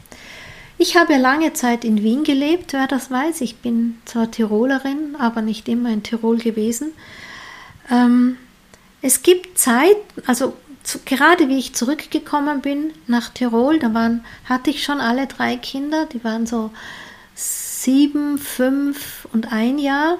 Ich 0.77 0.97
habe 0.97 1.17
lange 1.17 1.53
Zeit 1.53 1.85
in 1.85 2.01
Wien 2.01 2.23
gelebt, 2.23 2.73
wer 2.73 2.87
das 2.87 3.11
weiß. 3.11 3.41
Ich 3.41 3.57
bin 3.57 3.99
zwar 4.05 4.31
Tirolerin, 4.31 5.15
aber 5.19 5.43
nicht 5.43 5.69
immer 5.69 5.91
in 5.91 6.01
Tirol 6.01 6.37
gewesen. 6.37 6.93
Ähm, 7.91 8.37
es 9.03 9.21
gibt 9.21 9.59
Zeit, 9.59 9.97
also 10.25 10.53
zu, 10.83 10.99
gerade 11.05 11.49
wie 11.49 11.59
ich 11.59 11.75
zurückgekommen 11.75 12.61
bin 12.61 12.93
nach 13.05 13.29
Tirol, 13.29 13.77
da 13.77 13.93
waren, 13.93 14.25
hatte 14.45 14.71
ich 14.71 14.83
schon 14.83 14.99
alle 14.99 15.27
drei 15.27 15.55
Kinder, 15.55 16.07
die 16.07 16.23
waren 16.23 16.47
so 16.47 16.71
sieben, 17.35 18.37
fünf 18.37 19.27
und 19.33 19.51
ein 19.51 19.77
Jahr 19.77 20.17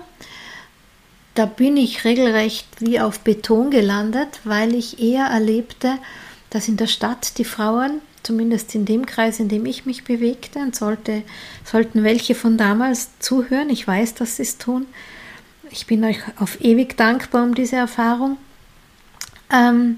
da 1.41 1.47
bin 1.47 1.75
ich 1.75 2.05
regelrecht 2.05 2.67
wie 2.81 2.99
auf 2.99 3.21
Beton 3.21 3.71
gelandet, 3.71 4.41
weil 4.43 4.75
ich 4.75 5.01
eher 5.01 5.25
erlebte, 5.25 5.97
dass 6.51 6.67
in 6.67 6.77
der 6.77 6.85
Stadt 6.85 7.39
die 7.39 7.45
Frauen, 7.45 7.99
zumindest 8.21 8.75
in 8.75 8.85
dem 8.85 9.07
Kreis, 9.07 9.39
in 9.39 9.49
dem 9.49 9.65
ich 9.65 9.87
mich 9.87 10.03
bewegte, 10.03 10.59
und 10.59 10.75
sollte, 10.75 11.23
sollten 11.65 12.03
welche 12.03 12.35
von 12.35 12.59
damals 12.59 13.17
zuhören, 13.17 13.71
ich 13.71 13.87
weiß, 13.87 14.13
dass 14.13 14.35
sie 14.35 14.43
es 14.43 14.59
tun, 14.59 14.85
ich 15.71 15.87
bin 15.87 16.03
euch 16.03 16.19
auf 16.37 16.61
ewig 16.61 16.95
dankbar 16.95 17.41
um 17.41 17.55
diese 17.55 17.77
Erfahrung, 17.77 18.37
ähm, 19.51 19.97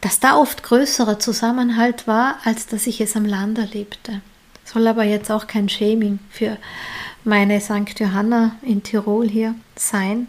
dass 0.00 0.18
da 0.18 0.34
oft 0.36 0.64
größerer 0.64 1.20
Zusammenhalt 1.20 2.08
war, 2.08 2.38
als 2.42 2.66
dass 2.66 2.88
ich 2.88 3.00
es 3.00 3.14
am 3.14 3.24
Land 3.24 3.58
erlebte. 3.58 4.20
Soll 4.64 4.88
aber 4.88 5.04
jetzt 5.04 5.30
auch 5.30 5.46
kein 5.46 5.68
Shaming 5.68 6.18
für 6.28 6.56
meine 7.24 7.60
St. 7.60 7.98
Johanna 7.98 8.56
in 8.62 8.82
Tirol 8.82 9.28
hier 9.28 9.54
sein. 9.76 10.28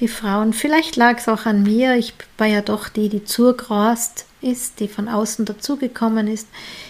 Die 0.00 0.08
Frauen, 0.08 0.52
vielleicht 0.52 0.96
lag 0.96 1.18
es 1.18 1.28
auch 1.28 1.44
an 1.44 1.64
mir, 1.64 1.96
ich 1.96 2.14
war 2.36 2.46
ja 2.46 2.62
doch 2.62 2.88
die, 2.88 3.08
die 3.08 3.24
zugrast 3.24 4.26
ist, 4.40 4.78
die 4.78 4.86
von 4.86 5.08
außen 5.08 5.44
dazugekommen 5.44 6.28
ist. 6.28 6.46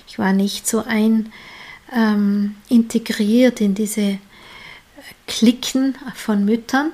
Ich 0.06 0.18
war 0.18 0.34
nicht 0.34 0.66
so 0.66 0.84
ein 0.84 1.32
ähm, 1.94 2.56
integriert 2.68 3.60
in 3.62 3.74
diese 3.74 4.18
Klicken 5.26 5.96
von 6.14 6.44
Müttern. 6.44 6.90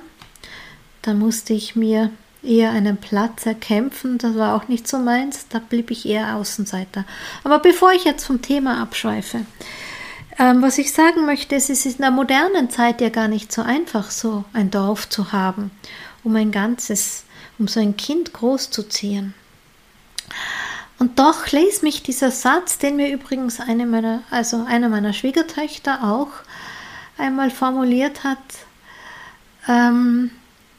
Da 1.01 1.13
musste 1.13 1.53
ich 1.53 1.75
mir 1.75 2.11
eher 2.41 2.71
einen 2.71 2.97
Platz 2.97 3.45
erkämpfen. 3.45 4.17
Das 4.17 4.35
war 4.35 4.55
auch 4.55 4.67
nicht 4.67 4.87
so 4.87 4.97
meins. 4.97 5.47
Da 5.49 5.59
blieb 5.59 5.91
ich 5.91 6.07
eher 6.07 6.35
Außenseiter. 6.35 7.05
Aber 7.43 7.59
bevor 7.59 7.91
ich 7.91 8.05
jetzt 8.05 8.25
vom 8.25 8.41
Thema 8.41 8.81
abschweife, 8.81 9.41
ähm, 10.37 10.61
was 10.61 10.77
ich 10.77 10.91
sagen 10.91 11.25
möchte, 11.25 11.55
ist, 11.55 11.69
es 11.69 11.85
ist 11.85 11.97
in 11.97 12.01
der 12.01 12.11
modernen 12.11 12.69
Zeit 12.69 13.01
ja 13.01 13.09
gar 13.09 13.27
nicht 13.27 13.51
so 13.51 13.61
einfach, 13.61 14.11
so 14.11 14.45
ein 14.53 14.71
Dorf 14.71 15.07
zu 15.09 15.31
haben, 15.31 15.71
um 16.23 16.35
ein 16.35 16.51
ganzes, 16.51 17.23
um 17.57 17.67
so 17.67 17.79
ein 17.79 17.97
Kind 17.97 18.33
großzuziehen. 18.33 19.33
Und 20.97 21.19
doch 21.19 21.47
ließ 21.47 21.81
mich 21.81 22.03
dieser 22.03 22.31
Satz, 22.31 22.77
den 22.77 22.95
mir 22.95 23.11
übrigens 23.11 23.59
eine 23.59 23.85
meiner, 23.85 24.23
also 24.29 24.65
eine 24.65 24.89
meiner 24.89 25.13
Schwiegertöchter 25.13 26.03
auch 26.03 26.29
einmal 27.17 27.51
formuliert 27.51 28.23
hat, 28.23 28.39
ähm, 29.67 30.31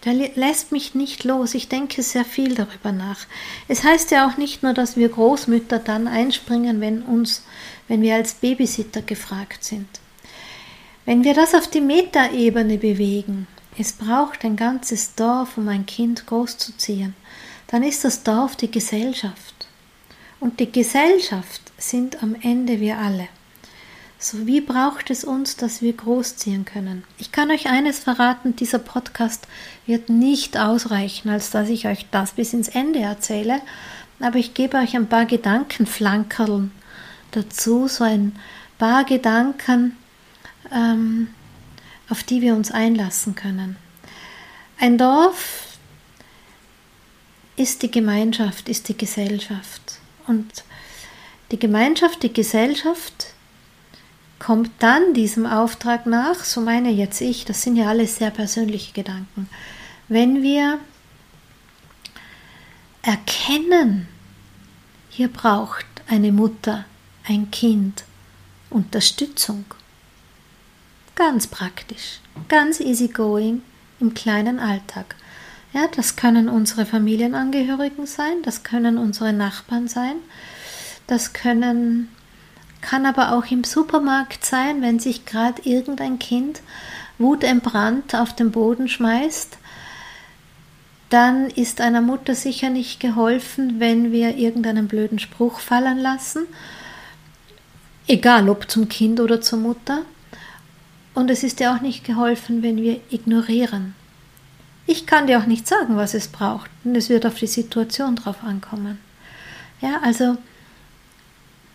der 0.07 0.15
lässt 0.15 0.71
mich 0.71 0.95
nicht 0.95 1.25
los. 1.25 1.55
Ich 1.55 1.69
denke 1.69 2.03
sehr 2.03 2.25
viel 2.25 2.55
darüber 2.55 2.93
nach. 2.93 3.27
Es 3.67 3.83
heißt 3.83 4.13
ja 4.13 4.29
auch 4.29 4.37
nicht 4.37 4.63
nur, 4.63 4.73
dass 4.73 4.97
wir 4.97 5.09
Großmütter 5.09 5.81
dann 5.81 6.07
einspringen, 6.07 6.81
wenn 6.81 7.03
uns, 7.03 7.43
wenn 7.89 8.03
wir 8.03 8.15
als 8.15 8.35
Babysitter 8.35 9.03
gefragt 9.03 9.65
sind. 9.65 9.89
Wenn 11.05 11.25
wir 11.25 11.35
das 11.35 11.55
auf 11.55 11.69
die 11.69 11.81
Metaebene 11.81 12.79
bewegen, 12.79 13.49
es 13.79 13.93
braucht 13.93 14.45
ein 14.45 14.57
ganzes 14.57 15.17
Dorf, 15.17 15.59
um 15.59 15.69
ein 15.69 15.87
Kind 15.87 16.27
großzuziehen, 16.27 17.15
dann 17.67 17.83
ist 17.83 18.05
das 18.05 18.23
Dorf 18.23 18.55
die 18.55 18.71
Gesellschaft. 18.71 19.67
Und 20.39 20.61
die 20.61 20.71
Gesellschaft 20.71 21.61
sind 21.79 22.23
am 22.23 22.37
Ende 22.41 22.81
wir 22.81 22.99
alle. 22.99 23.29
So 24.19 24.47
wie 24.47 24.63
braucht 24.63 25.11
es 25.11 25.25
uns, 25.25 25.57
dass 25.57 25.83
wir 25.83 25.93
großziehen 25.93 26.65
können? 26.65 27.05
Ich 27.19 27.33
kann 27.33 27.51
euch 27.51 27.69
eines 27.69 27.99
verraten, 27.99 28.57
dieser 28.57 28.79
Podcast 28.79 29.47
wird 29.87 30.09
nicht 30.09 30.57
ausreichen, 30.57 31.29
als 31.29 31.51
dass 31.51 31.69
ich 31.69 31.87
euch 31.87 32.07
das 32.11 32.33
bis 32.33 32.55
ins 32.55 32.69
Ende 32.69 33.01
erzähle, 33.01 33.61
aber 34.19 34.39
ich 34.39 34.55
gebe 34.55 34.79
euch 34.79 34.97
ein 34.97 35.09
paar 35.09 35.27
Gedankenflankerln 35.27 36.73
dazu, 37.33 37.89
so 37.89 38.05
ein 38.05 38.35
paar 38.79 39.05
Gedanken, 39.05 39.97
ähm, 40.73 41.29
auf 42.09 42.23
die 42.23 42.41
wir 42.41 42.55
uns 42.55 42.71
einlassen 42.71 43.35
können. 43.35 43.77
Ein 44.79 44.97
Dorf 44.97 45.79
ist 47.57 47.83
die 47.83 47.91
Gemeinschaft, 47.91 48.69
ist 48.69 48.89
die 48.89 48.97
Gesellschaft. 48.97 49.99
Und 50.27 50.65
die 51.51 51.59
Gemeinschaft, 51.59 52.23
die 52.23 52.33
Gesellschaft 52.33 53.29
kommt 54.39 54.71
dann 54.79 55.15
diesem 55.15 55.47
Auftrag 55.47 56.07
nach, 56.07 56.45
so 56.45 56.61
meine 56.61 56.91
jetzt 56.91 57.21
ich, 57.21 57.45
das 57.45 57.63
sind 57.63 57.77
ja 57.77 57.89
alles 57.89 58.17
sehr 58.17 58.31
persönliche 58.31 58.93
Gedanken, 58.93 59.49
wenn 60.09 60.43
wir 60.43 60.79
erkennen, 63.03 64.09
hier 65.11 65.29
braucht 65.29 65.87
eine 66.09 66.33
Mutter, 66.33 66.85
ein 67.27 67.51
Kind 67.51 68.05
Unterstützung. 68.69 69.65
Ganz 71.15 71.47
praktisch, 71.47 72.21
ganz 72.49 72.81
easygoing 72.81 73.63
im 74.01 74.13
kleinen 74.13 74.59
Alltag. 74.59 75.17
Ja, 75.73 75.89
das 75.95 76.17
können 76.17 76.49
unsere 76.49 76.85
Familienangehörigen 76.85 78.07
sein, 78.07 78.43
das 78.43 78.63
können 78.63 78.99
unsere 78.99 79.33
Nachbarn 79.33 79.89
sein, 79.89 80.17
das 81.07 81.33
können 81.33 82.09
kann 82.87 83.05
aber 83.05 83.33
auch 83.33 83.51
im 83.51 83.65
Supermarkt 83.65 84.45
sein, 84.45 84.81
wenn 84.81 85.01
sich 85.01 85.27
gerade 85.27 85.61
irgendein 85.63 86.21
Kind 86.21 86.61
wutentbrannt 87.19 88.15
auf 88.15 88.37
den 88.37 88.53
Boden 88.53 88.87
schmeißt, 88.87 89.59
dann 91.09 91.51
ist 91.51 91.81
einer 91.81 92.01
Mutter 92.01 92.37
sicher 92.37 92.71
nicht 92.71 93.01
geholfen, 93.01 93.81
wenn 93.81 94.13
wir 94.13 94.37
irgendeinen 94.37 94.87
blöden 94.87 95.19
Spruch 95.19 95.59
fallen 95.59 95.99
lassen, 95.99 96.47
egal 98.07 98.49
ob 98.49 98.71
zum 98.71 98.89
Kind 98.89 99.19
oder 99.19 99.41
zur 99.41 99.59
Mutter. 99.59 100.03
Und 101.13 101.29
es 101.29 101.43
ist 101.43 101.59
dir 101.59 101.73
auch 101.75 101.81
nicht 101.81 102.05
geholfen, 102.05 102.63
wenn 102.63 102.77
wir 102.77 103.01
ignorieren. 103.11 103.97
Ich 104.87 105.07
kann 105.07 105.27
dir 105.27 105.41
auch 105.41 105.47
nicht 105.47 105.67
sagen, 105.67 105.97
was 105.97 106.15
es 106.15 106.29
braucht, 106.29 106.71
und 106.85 106.97
es 106.97 107.09
wird 107.09 107.27
auf 107.27 107.35
die 107.35 107.49
Situation 107.49 108.15
drauf 108.15 108.45
ankommen. 108.45 109.01
Ja, 109.81 109.99
also 110.05 110.37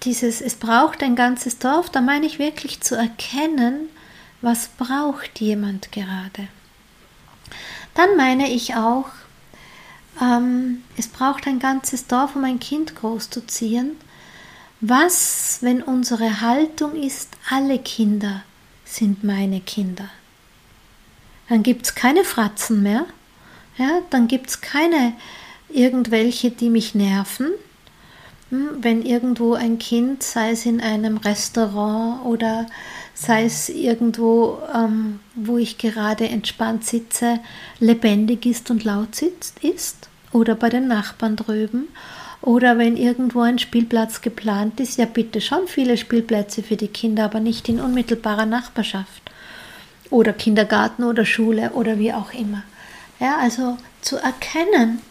dieses, 0.04 0.42
es 0.42 0.56
braucht 0.56 1.04
ein 1.04 1.16
ganzes 1.16 1.60
Dorf, 1.60 1.90
da 1.90 2.02
meine 2.02 2.26
ich 2.26 2.40
wirklich 2.40 2.82
zu 2.82 2.96
erkennen, 2.96 3.90
was 4.42 4.68
braucht 4.68 5.40
jemand 5.40 5.92
gerade. 5.92 6.48
Dann 7.94 8.16
meine 8.18 8.50
ich 8.50 8.76
auch, 8.76 9.10
ähm, 10.22 10.84
es 10.98 11.08
braucht 11.08 11.48
ein 11.48 11.60
ganzes 11.60 12.08
Dorf, 12.08 12.36
um 12.36 12.44
ein 12.44 12.60
Kind 12.60 12.96
großzuziehen. 12.96 13.92
Was, 14.80 15.60
wenn 15.62 15.84
unsere 15.84 16.42
Haltung 16.42 16.96
ist, 16.96 17.30
alle 17.50 17.78
Kinder 17.78 18.44
sind 18.86 19.24
meine 19.24 19.62
Kinder? 19.62 20.10
Dann 21.50 21.64
gibt 21.64 21.86
es 21.86 21.96
keine 21.96 22.24
Fratzen 22.24 22.82
mehr, 22.82 23.06
ja, 23.78 24.02
dann 24.10 24.28
gibt 24.28 24.50
es 24.50 24.62
keine 24.62 25.14
irgendwelche, 25.70 26.52
die 26.52 26.70
mich 26.70 26.96
nerven, 26.96 27.52
wenn 28.52 29.02
irgendwo 29.04 29.54
ein 29.54 29.80
Kind, 29.80 30.24
sei 30.24 30.52
es 30.52 30.66
in 30.66 30.82
einem 30.82 31.18
Restaurant 31.18 32.26
oder 32.26 32.68
sei 33.14 33.46
es 33.46 33.70
irgendwo, 33.70 34.60
ähm, 34.76 35.20
wo 35.36 35.58
ich 35.58 35.78
gerade 35.78 36.28
entspannt 36.28 36.86
sitze, 36.86 37.40
lebendig 37.80 38.46
ist 38.46 38.70
und 38.70 38.84
laut 38.84 39.16
sitzt, 39.16 39.64
ist, 39.64 40.10
oder 40.34 40.56
bei 40.56 40.70
den 40.70 40.88
Nachbarn 40.88 41.38
drüben, 41.38 41.88
oder 42.42 42.78
wenn 42.78 42.98
irgendwo 42.98 43.42
ein 43.42 43.60
Spielplatz 43.60 44.22
geplant 44.22 44.80
ist, 44.80 44.98
ja 44.98 45.06
bitte 45.06 45.40
schon 45.40 45.68
viele 45.68 45.96
Spielplätze 45.96 46.62
für 46.64 46.76
die 46.76 46.88
Kinder, 46.88 47.26
aber 47.26 47.40
nicht 47.40 47.70
in 47.70 47.80
unmittelbarer 47.80 48.48
Nachbarschaft. 48.48 49.32
Oder 50.10 50.34
Kindergarten 50.34 51.04
oder 51.04 51.24
Schule 51.24 51.72
oder 51.72 52.00
wie 52.00 52.12
auch 52.12 52.34
immer. 52.34 52.64
Ja, 53.20 53.38
also 53.38 53.78
zu 54.02 54.18
erkennen, 54.18 55.02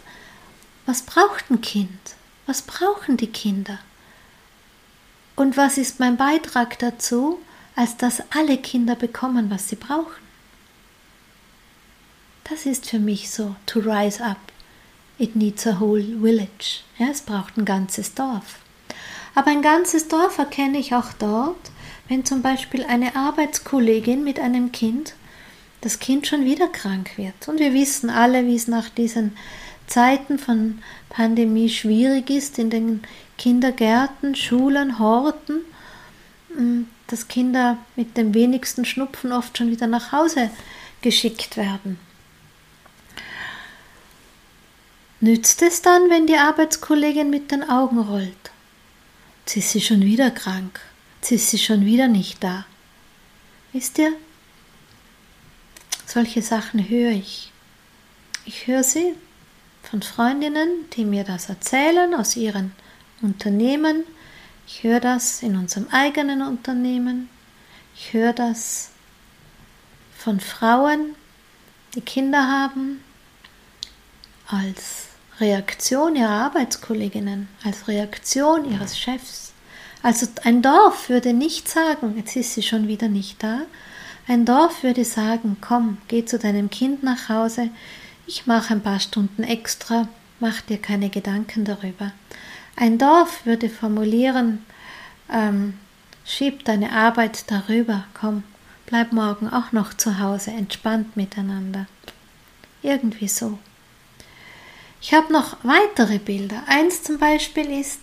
was 0.85 1.01
braucht 1.03 1.49
ein 1.49 1.61
Kind? 1.61 1.89
Was 2.51 2.63
brauchen 2.63 3.15
die 3.15 3.31
Kinder? 3.31 3.79
Und 5.37 5.55
was 5.55 5.77
ist 5.77 6.01
mein 6.01 6.17
Beitrag 6.17 6.77
dazu, 6.79 7.39
als 7.77 7.95
dass 7.95 8.23
alle 8.29 8.57
Kinder 8.57 8.95
bekommen, 8.95 9.49
was 9.49 9.69
sie 9.69 9.77
brauchen? 9.77 10.21
Das 12.43 12.65
ist 12.65 12.89
für 12.89 12.99
mich 12.99 13.29
so, 13.29 13.55
to 13.67 13.79
rise 13.79 14.21
up. 14.21 14.51
It 15.17 15.33
needs 15.33 15.65
a 15.65 15.79
whole 15.79 16.03
village. 16.03 16.81
Ja, 16.97 17.07
es 17.07 17.21
braucht 17.21 17.55
ein 17.55 17.63
ganzes 17.63 18.15
Dorf. 18.15 18.59
Aber 19.33 19.49
ein 19.49 19.61
ganzes 19.61 20.09
Dorf 20.09 20.37
erkenne 20.37 20.77
ich 20.77 20.93
auch 20.93 21.13
dort, 21.19 21.71
wenn 22.09 22.25
zum 22.25 22.41
Beispiel 22.41 22.83
eine 22.83 23.15
Arbeitskollegin 23.15 24.25
mit 24.25 24.41
einem 24.41 24.73
Kind, 24.73 25.13
das 25.79 25.99
Kind 25.99 26.27
schon 26.27 26.43
wieder 26.43 26.67
krank 26.67 27.17
wird. 27.17 27.47
Und 27.47 27.61
wir 27.61 27.73
wissen 27.73 28.09
alle, 28.09 28.45
wie 28.45 28.55
es 28.55 28.67
nach 28.67 28.89
diesen 28.89 29.37
Zeiten 29.91 30.39
von 30.39 30.81
Pandemie 31.09 31.69
schwierig 31.69 32.29
ist 32.29 32.57
in 32.57 32.69
den 32.69 33.03
Kindergärten, 33.37 34.35
Schulen, 34.35 34.99
Horten, 34.99 35.65
mm, 36.55 36.83
dass 37.07 37.27
Kinder 37.27 37.77
mit 37.97 38.15
dem 38.15 38.33
wenigsten 38.33 38.85
Schnupfen 38.85 39.33
oft 39.33 39.57
schon 39.57 39.69
wieder 39.69 39.87
nach 39.87 40.13
Hause 40.13 40.49
geschickt 41.01 41.57
werden. 41.57 41.99
Nützt 45.19 45.61
es 45.61 45.81
dann, 45.81 46.09
wenn 46.09 46.25
die 46.25 46.37
Arbeitskollegin 46.37 47.29
mit 47.29 47.51
den 47.51 47.69
Augen 47.69 47.99
rollt? 47.99 48.51
Jetzt 49.45 49.57
ist 49.57 49.71
sie 49.71 49.81
schon 49.81 50.01
wieder 50.01 50.31
krank, 50.31 50.79
jetzt 51.17 51.31
ist 51.33 51.49
sie 51.49 51.59
schon 51.59 51.85
wieder 51.85 52.07
nicht 52.07 52.41
da. 52.41 52.65
Wisst 53.73 53.97
ihr? 53.97 54.13
Solche 56.05 56.41
Sachen 56.41 56.87
höre 56.87 57.11
ich. 57.11 57.51
Ich 58.45 58.67
höre 58.67 58.83
sie 58.83 59.15
von 59.91 60.01
Freundinnen, 60.01 60.89
die 60.93 61.03
mir 61.03 61.25
das 61.25 61.49
erzählen 61.49 62.15
aus 62.15 62.37
ihren 62.37 62.71
Unternehmen. 63.21 64.05
Ich 64.65 64.83
höre 64.83 65.01
das 65.01 65.43
in 65.43 65.57
unserem 65.57 65.87
eigenen 65.91 66.41
Unternehmen. 66.41 67.29
Ich 67.93 68.13
höre 68.13 68.31
das 68.31 68.91
von 70.17 70.39
Frauen, 70.39 71.13
die 71.93 71.99
Kinder 71.99 72.47
haben, 72.47 73.03
als 74.47 75.07
Reaktion 75.41 76.15
ihrer 76.15 76.29
Arbeitskolleginnen, 76.29 77.49
als 77.65 77.89
Reaktion 77.89 78.71
ihres 78.71 78.97
Chefs. 78.97 79.51
Also 80.01 80.25
ein 80.45 80.61
Dorf 80.61 81.09
würde 81.09 81.33
nicht 81.33 81.67
sagen, 81.67 82.15
jetzt 82.15 82.37
ist 82.37 82.53
sie 82.53 82.63
schon 82.63 82.87
wieder 82.87 83.09
nicht 83.09 83.43
da. 83.43 83.63
Ein 84.25 84.45
Dorf 84.45 84.83
würde 84.83 85.03
sagen, 85.03 85.57
komm, 85.59 85.97
geh 86.07 86.23
zu 86.23 86.39
deinem 86.39 86.69
Kind 86.69 87.03
nach 87.03 87.27
Hause, 87.27 87.71
ich 88.31 88.47
mache 88.47 88.73
ein 88.73 88.81
paar 88.81 89.01
Stunden 89.01 89.43
extra, 89.43 90.07
mach 90.39 90.61
dir 90.61 90.77
keine 90.77 91.09
Gedanken 91.09 91.65
darüber. 91.65 92.13
Ein 92.77 92.97
Dorf 92.97 93.45
würde 93.45 93.67
formulieren, 93.69 94.65
ähm, 95.29 95.73
schieb 96.23 96.63
deine 96.63 96.93
Arbeit 96.93 97.51
darüber, 97.51 98.05
komm, 98.13 98.43
bleib 98.85 99.11
morgen 99.11 99.49
auch 99.49 99.73
noch 99.73 99.93
zu 99.95 100.19
Hause, 100.19 100.51
entspannt 100.51 101.17
miteinander. 101.17 101.87
Irgendwie 102.81 103.27
so. 103.27 103.59
Ich 105.01 105.13
habe 105.13 105.33
noch 105.33 105.57
weitere 105.63 106.17
Bilder. 106.17 106.63
Eins 106.67 107.03
zum 107.03 107.17
Beispiel 107.17 107.69
ist, 107.81 107.99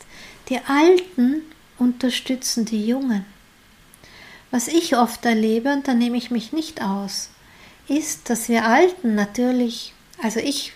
die 0.51 0.59
Alten 0.59 1.41
unterstützen 1.79 2.67
die 2.67 2.87
Jungen. 2.87 3.25
Was 4.51 4.69
ich 4.69 4.95
oft 4.95 5.25
erlebe, 5.25 5.73
und 5.73 5.89
da 5.89 5.95
nehme 5.95 6.19
ich 6.19 6.31
mich 6.31 6.53
nicht 6.53 6.83
aus, 6.83 7.31
ist, 7.89 8.29
dass 8.29 8.51
wir 8.51 8.67
Alten 8.67 9.15
natürlich 9.15 9.95
also 10.23 10.41
ich 10.41 10.73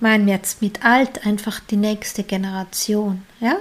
meine 0.00 0.30
jetzt 0.30 0.62
mit 0.62 0.84
alt 0.84 1.26
einfach 1.26 1.60
die 1.60 1.76
nächste 1.76 2.24
Generation, 2.24 3.22
ja? 3.40 3.56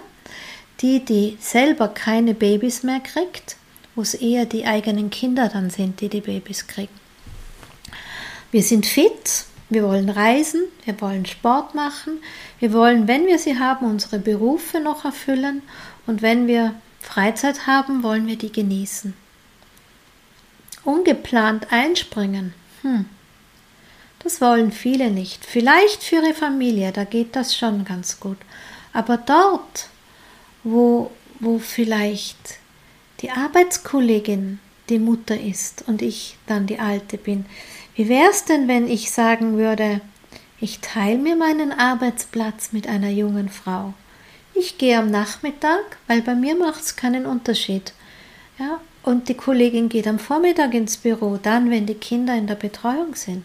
die, 0.81 1.03
die 1.03 1.37
selber 1.39 1.87
keine 1.87 2.33
Babys 2.33 2.83
mehr 2.83 2.99
kriegt, 2.99 3.57
wo 3.95 4.01
es 4.01 4.13
eher 4.13 4.45
die 4.45 4.65
eigenen 4.65 5.09
Kinder 5.09 5.49
dann 5.49 5.69
sind, 5.69 6.01
die 6.01 6.09
die 6.09 6.21
Babys 6.21 6.67
kriegen. 6.67 6.93
Wir 8.51 8.63
sind 8.63 8.85
fit, 8.85 9.45
wir 9.69 9.83
wollen 9.83 10.09
reisen, 10.09 10.61
wir 10.85 10.99
wollen 11.01 11.25
Sport 11.25 11.73
machen, 11.73 12.19
wir 12.59 12.73
wollen, 12.73 13.07
wenn 13.07 13.25
wir 13.25 13.39
sie 13.39 13.57
haben, 13.59 13.85
unsere 13.85 14.19
Berufe 14.19 14.79
noch 14.79 15.05
erfüllen 15.05 15.61
und 16.05 16.21
wenn 16.21 16.47
wir 16.47 16.75
Freizeit 16.99 17.67
haben, 17.67 18.03
wollen 18.03 18.27
wir 18.27 18.37
die 18.37 18.51
genießen. 18.51 19.13
Ungeplant 20.83 21.71
einspringen, 21.71 22.53
hm, 22.81 23.05
das 24.23 24.41
wollen 24.41 24.71
viele 24.71 25.11
nicht. 25.11 25.45
Vielleicht 25.45 26.03
für 26.03 26.15
ihre 26.15 26.33
Familie, 26.33 26.91
da 26.91 27.03
geht 27.03 27.35
das 27.35 27.55
schon 27.55 27.85
ganz 27.85 28.19
gut. 28.19 28.37
Aber 28.93 29.17
dort, 29.17 29.89
wo, 30.63 31.11
wo 31.39 31.59
vielleicht 31.59 32.57
die 33.21 33.31
Arbeitskollegin 33.31 34.59
die 34.89 34.99
Mutter 34.99 35.39
ist 35.39 35.83
und 35.87 36.01
ich 36.01 36.37
dann 36.47 36.67
die 36.67 36.79
Alte 36.79 37.17
bin, 37.17 37.45
wie 37.95 38.09
wäre 38.09 38.31
es 38.31 38.45
denn, 38.45 38.67
wenn 38.67 38.87
ich 38.87 39.11
sagen 39.11 39.57
würde, 39.57 40.01
ich 40.59 40.79
teile 40.79 41.17
mir 41.17 41.35
meinen 41.35 41.71
Arbeitsplatz 41.71 42.71
mit 42.71 42.87
einer 42.87 43.09
jungen 43.09 43.49
Frau. 43.49 43.93
Ich 44.55 44.77
gehe 44.77 44.97
am 44.97 45.11
Nachmittag, 45.11 45.97
weil 46.07 46.21
bei 46.21 46.35
mir 46.35 46.55
macht 46.55 46.81
es 46.81 46.95
keinen 46.95 47.25
Unterschied. 47.25 47.93
Ja, 48.59 48.79
und 49.01 49.27
die 49.27 49.33
Kollegin 49.33 49.89
geht 49.89 50.07
am 50.07 50.19
Vormittag 50.19 50.73
ins 50.73 50.97
Büro, 50.97 51.37
dann, 51.41 51.69
wenn 51.69 51.85
die 51.85 51.95
Kinder 51.95 52.35
in 52.35 52.47
der 52.47 52.55
Betreuung 52.55 53.15
sind. 53.15 53.43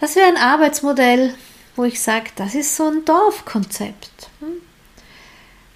Das 0.00 0.16
wäre 0.16 0.28
ein 0.28 0.38
Arbeitsmodell, 0.38 1.34
wo 1.76 1.84
ich 1.84 2.00
sage, 2.00 2.30
das 2.34 2.54
ist 2.54 2.74
so 2.74 2.88
ein 2.88 3.04
Dorfkonzept. 3.04 4.30
Hm? 4.40 4.62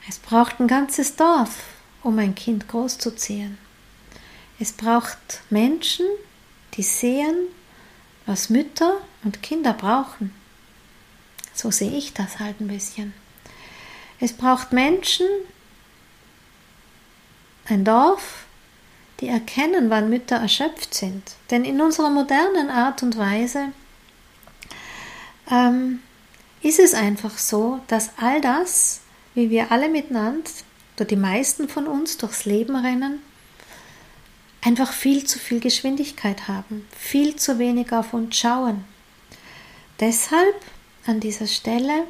Es 0.08 0.18
braucht 0.18 0.60
ein 0.60 0.66
ganzes 0.66 1.16
Dorf, 1.16 1.64
um 2.02 2.18
ein 2.18 2.34
Kind 2.34 2.66
großzuziehen. 2.66 3.58
Es 4.58 4.72
braucht 4.72 5.42
Menschen, 5.50 6.06
die 6.74 6.82
sehen, 6.82 7.48
was 8.24 8.48
Mütter 8.48 8.98
und 9.24 9.42
Kinder 9.42 9.74
brauchen. 9.74 10.34
So 11.52 11.70
sehe 11.70 11.92
ich 11.92 12.14
das 12.14 12.38
halt 12.38 12.60
ein 12.60 12.68
bisschen. 12.68 13.12
Es 14.20 14.32
braucht 14.32 14.72
Menschen, 14.72 15.26
ein 17.66 17.84
Dorf, 17.84 18.46
die 19.20 19.28
erkennen, 19.28 19.90
wann 19.90 20.08
Mütter 20.08 20.36
erschöpft 20.36 20.94
sind. 20.94 21.32
Denn 21.50 21.64
in 21.64 21.80
unserer 21.80 22.10
modernen 22.10 22.70
Art 22.70 23.02
und 23.02 23.18
Weise 23.18 23.68
ähm, 25.50 26.00
ist 26.62 26.78
es 26.78 26.94
einfach 26.94 27.36
so, 27.38 27.80
dass 27.88 28.10
all 28.16 28.40
das, 28.40 29.00
wie 29.34 29.50
wir 29.50 29.70
alle 29.70 29.88
miteinander, 29.88 30.50
oder 30.96 31.04
die 31.04 31.16
meisten 31.16 31.68
von 31.68 31.86
uns 31.86 32.16
durchs 32.18 32.44
Leben 32.44 32.76
rennen, 32.76 33.20
einfach 34.62 34.92
viel 34.92 35.24
zu 35.24 35.38
viel 35.38 35.60
Geschwindigkeit 35.60 36.48
haben, 36.48 36.86
viel 36.96 37.36
zu 37.36 37.58
wenig 37.58 37.92
auf 37.92 38.14
uns 38.14 38.36
schauen. 38.36 38.84
Deshalb 40.00 40.54
an 41.06 41.20
dieser 41.20 41.46
Stelle, 41.46 42.04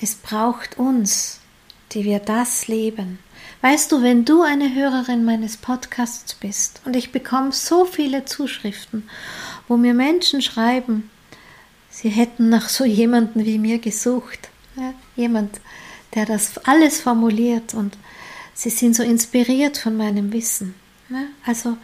es 0.00 0.14
braucht 0.14 0.78
uns, 0.78 1.40
die 1.92 2.04
wir 2.04 2.18
das 2.18 2.68
leben. 2.68 3.18
Weißt 3.62 3.92
du, 3.92 4.02
wenn 4.02 4.24
du 4.24 4.42
eine 4.42 4.74
Hörerin 4.74 5.24
meines 5.24 5.56
Podcasts 5.56 6.34
bist 6.34 6.80
und 6.84 6.96
ich 6.96 7.12
bekomme 7.12 7.52
so 7.52 7.84
viele 7.84 8.24
Zuschriften, 8.24 9.08
wo 9.68 9.76
mir 9.76 9.94
Menschen 9.94 10.40
schreiben, 10.40 11.10
sie 12.00 12.08
hätten 12.08 12.48
nach 12.48 12.68
so 12.68 12.84
jemanden 12.84 13.44
wie 13.44 13.58
mir 13.58 13.78
gesucht. 13.78 14.48
Ja, 14.76 14.94
jemand, 15.16 15.60
der 16.14 16.24
das 16.24 16.58
alles 16.64 17.00
formuliert 17.00 17.74
und 17.74 17.98
sie 18.54 18.70
sind 18.70 18.96
so 18.96 19.02
inspiriert 19.02 19.76
von 19.76 19.96
meinem 19.96 20.32
Wissen. 20.32 20.74
Ja, 21.10 21.24
also 21.44 21.76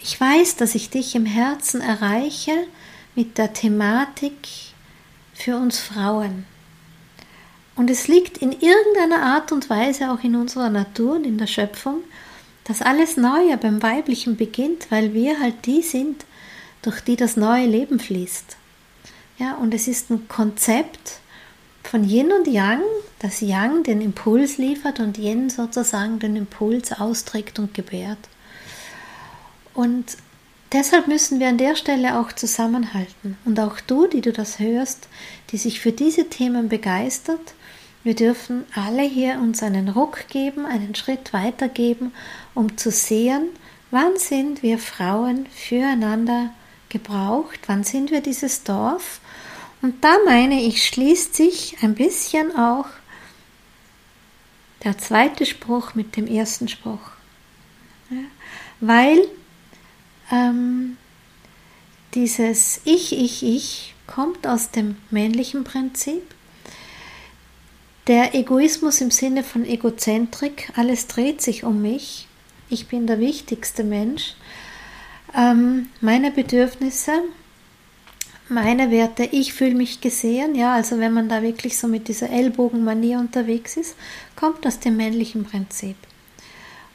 ich 0.00 0.18
weiß, 0.18 0.56
dass 0.56 0.74
ich 0.74 0.88
dich 0.88 1.14
im 1.14 1.26
Herzen 1.26 1.80
erreiche 1.80 2.52
mit 3.14 3.38
der 3.38 3.52
Thematik 3.52 4.48
für 5.34 5.56
uns 5.56 5.78
Frauen. 5.78 6.46
Und 7.74 7.90
es 7.90 8.08
liegt 8.08 8.38
in 8.38 8.52
irgendeiner 8.52 9.22
Art 9.22 9.52
und 9.52 9.68
Weise 9.68 10.10
auch 10.10 10.24
in 10.24 10.34
unserer 10.34 10.70
Natur 10.70 11.16
und 11.16 11.24
in 11.24 11.36
der 11.36 11.46
Schöpfung, 11.46 12.02
dass 12.64 12.80
alles 12.80 13.18
Neue 13.18 13.58
beim 13.58 13.82
Weiblichen 13.82 14.36
beginnt, 14.36 14.90
weil 14.90 15.12
wir 15.12 15.38
halt 15.40 15.66
die 15.66 15.82
sind, 15.82 16.24
durch 16.80 17.00
die 17.00 17.16
das 17.16 17.36
neue 17.36 17.66
Leben 17.66 18.00
fließt. 18.00 18.56
Ja, 19.38 19.54
und 19.56 19.74
es 19.74 19.86
ist 19.86 20.10
ein 20.10 20.28
Konzept 20.28 21.20
von 21.82 22.08
Yin 22.08 22.32
und 22.32 22.46
Yang, 22.46 22.80
das 23.18 23.42
Yang 23.42 23.82
den 23.82 24.00
Impuls 24.00 24.56
liefert 24.56 24.98
und 24.98 25.18
Yin 25.18 25.50
sozusagen 25.50 26.18
den 26.18 26.36
Impuls 26.36 26.92
austrägt 26.92 27.58
und 27.58 27.74
gebärt. 27.74 28.18
Und 29.74 30.16
deshalb 30.72 31.06
müssen 31.06 31.38
wir 31.38 31.48
an 31.48 31.58
der 31.58 31.76
Stelle 31.76 32.18
auch 32.18 32.32
zusammenhalten. 32.32 33.36
Und 33.44 33.60
auch 33.60 33.78
du, 33.80 34.06
die 34.06 34.22
du 34.22 34.32
das 34.32 34.58
hörst, 34.58 35.08
die 35.50 35.58
sich 35.58 35.80
für 35.80 35.92
diese 35.92 36.30
Themen 36.30 36.70
begeistert, 36.70 37.54
wir 38.04 38.14
dürfen 38.14 38.64
alle 38.74 39.02
hier 39.02 39.38
uns 39.40 39.62
einen 39.62 39.88
Ruck 39.88 40.28
geben, 40.28 40.64
einen 40.64 40.94
Schritt 40.94 41.32
weitergeben, 41.32 42.12
um 42.54 42.78
zu 42.78 42.90
sehen, 42.90 43.48
wann 43.90 44.16
sind 44.16 44.62
wir 44.62 44.78
Frauen 44.78 45.46
füreinander 45.46 46.50
gebraucht, 46.88 47.58
wann 47.66 47.84
sind 47.84 48.10
wir 48.10 48.20
dieses 48.20 48.62
Dorf 48.62 49.20
und 49.86 50.02
da 50.02 50.16
meine 50.24 50.60
ich, 50.64 50.84
schließt 50.84 51.36
sich 51.36 51.76
ein 51.80 51.94
bisschen 51.94 52.56
auch 52.56 52.86
der 54.82 54.98
zweite 54.98 55.46
Spruch 55.46 55.94
mit 55.94 56.16
dem 56.16 56.26
ersten 56.26 56.66
Spruch. 56.66 57.12
Ja, 58.10 58.24
weil 58.80 59.28
ähm, 60.32 60.96
dieses 62.14 62.80
Ich, 62.82 63.16
Ich, 63.16 63.44
Ich 63.44 63.94
kommt 64.08 64.44
aus 64.48 64.72
dem 64.72 64.96
männlichen 65.12 65.62
Prinzip. 65.62 66.34
Der 68.08 68.34
Egoismus 68.34 69.00
im 69.00 69.12
Sinne 69.12 69.44
von 69.44 69.64
Egozentrik, 69.64 70.72
alles 70.74 71.06
dreht 71.06 71.40
sich 71.40 71.62
um 71.62 71.80
mich, 71.80 72.26
ich 72.68 72.88
bin 72.88 73.06
der 73.06 73.20
wichtigste 73.20 73.84
Mensch, 73.84 74.34
ähm, 75.32 75.90
meine 76.00 76.32
Bedürfnisse, 76.32 77.22
meine 78.48 78.90
Werte, 78.90 79.24
ich 79.24 79.52
fühle 79.52 79.74
mich 79.74 80.00
gesehen, 80.00 80.54
ja, 80.54 80.74
also 80.74 80.98
wenn 80.98 81.12
man 81.12 81.28
da 81.28 81.42
wirklich 81.42 81.76
so 81.78 81.88
mit 81.88 82.08
dieser 82.08 82.30
Ellbogenmanier 82.30 83.18
unterwegs 83.18 83.76
ist, 83.76 83.96
kommt 84.36 84.66
aus 84.66 84.78
dem 84.78 84.96
männlichen 84.96 85.44
Prinzip. 85.44 85.96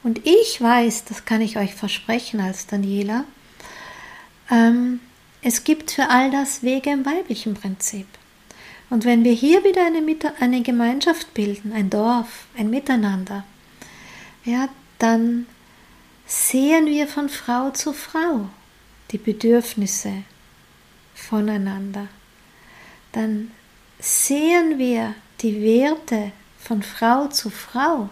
Und 0.02 0.26
ich 0.26 0.60
weiß, 0.60 1.04
das 1.04 1.24
kann 1.24 1.40
ich 1.40 1.58
euch 1.58 1.74
versprechen 1.74 2.40
als 2.40 2.66
Daniela, 2.66 3.24
ähm, 4.50 5.00
es 5.42 5.64
gibt 5.64 5.90
für 5.90 6.08
all 6.08 6.30
das 6.30 6.62
Wege 6.62 6.90
im 6.90 7.04
weiblichen 7.04 7.54
Prinzip. 7.54 8.06
Und 8.90 9.04
wenn 9.04 9.24
wir 9.24 9.32
hier 9.32 9.64
wieder 9.64 9.86
eine, 9.86 10.02
eine 10.40 10.62
Gemeinschaft 10.62 11.34
bilden, 11.34 11.72
ein 11.72 11.90
Dorf, 11.90 12.46
ein 12.56 12.70
Miteinander, 12.70 13.44
ja, 14.44 14.68
dann 14.98 15.46
sehen 16.26 16.86
wir 16.86 17.08
von 17.08 17.28
Frau 17.28 17.70
zu 17.70 17.92
Frau 17.92 18.48
die 19.10 19.18
Bedürfnisse, 19.18 20.24
voneinander, 21.28 22.08
dann 23.12 23.50
sehen 23.98 24.78
wir 24.78 25.14
die 25.40 25.62
Werte 25.62 26.32
von 26.58 26.82
Frau 26.82 27.28
zu 27.28 27.50
Frau, 27.50 28.08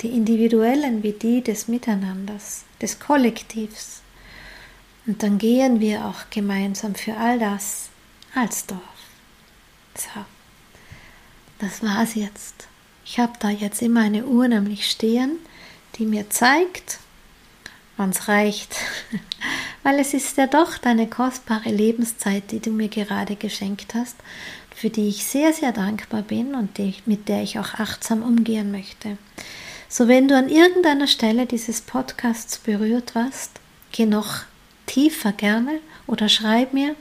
die 0.00 0.08
individuellen 0.08 1.02
wie 1.02 1.12
die 1.12 1.42
des 1.42 1.68
Miteinanders, 1.68 2.64
des 2.80 2.98
Kollektivs. 2.98 4.02
Und 5.06 5.22
dann 5.22 5.38
gehen 5.38 5.80
wir 5.80 6.04
auch 6.04 6.30
gemeinsam 6.30 6.94
für 6.94 7.16
all 7.16 7.38
das 7.38 7.88
als 8.34 8.66
Dorf. 8.66 8.80
So, 9.94 10.24
das 11.58 11.82
war's 11.82 12.14
jetzt. 12.14 12.68
Ich 13.04 13.18
habe 13.18 13.32
da 13.38 13.50
jetzt 13.50 13.82
immer 13.82 14.00
eine 14.00 14.24
Uhr 14.26 14.48
nämlich 14.48 14.88
stehen, 14.88 15.38
die 15.96 16.06
mir 16.06 16.30
zeigt, 16.30 16.98
wann 18.02 18.10
es 18.10 18.28
reicht. 18.28 18.76
weil 19.82 19.98
es 19.98 20.14
ist 20.14 20.36
ja 20.36 20.46
doch 20.46 20.78
deine 20.78 21.08
kostbare 21.08 21.70
Lebenszeit, 21.70 22.50
die 22.50 22.60
du 22.60 22.70
mir 22.70 22.88
gerade 22.88 23.36
geschenkt 23.36 23.94
hast, 23.94 24.16
für 24.74 24.90
die 24.90 25.08
ich 25.08 25.24
sehr, 25.24 25.52
sehr 25.52 25.72
dankbar 25.72 26.22
bin 26.22 26.54
und 26.54 26.78
die, 26.78 26.94
mit 27.06 27.28
der 27.28 27.42
ich 27.42 27.58
auch 27.58 27.74
achtsam 27.74 28.22
umgehen 28.22 28.70
möchte. 28.70 29.16
So, 29.88 30.08
wenn 30.08 30.28
du 30.28 30.36
an 30.36 30.48
irgendeiner 30.48 31.06
Stelle 31.06 31.46
dieses 31.46 31.80
Podcasts 31.80 32.58
berührt 32.58 33.14
warst, 33.14 33.60
geh 33.92 34.06
noch 34.06 34.42
tiefer 34.86 35.32
gerne 35.32 35.78
oder 36.06 36.28
schreib 36.28 36.72
mir. 36.72 36.96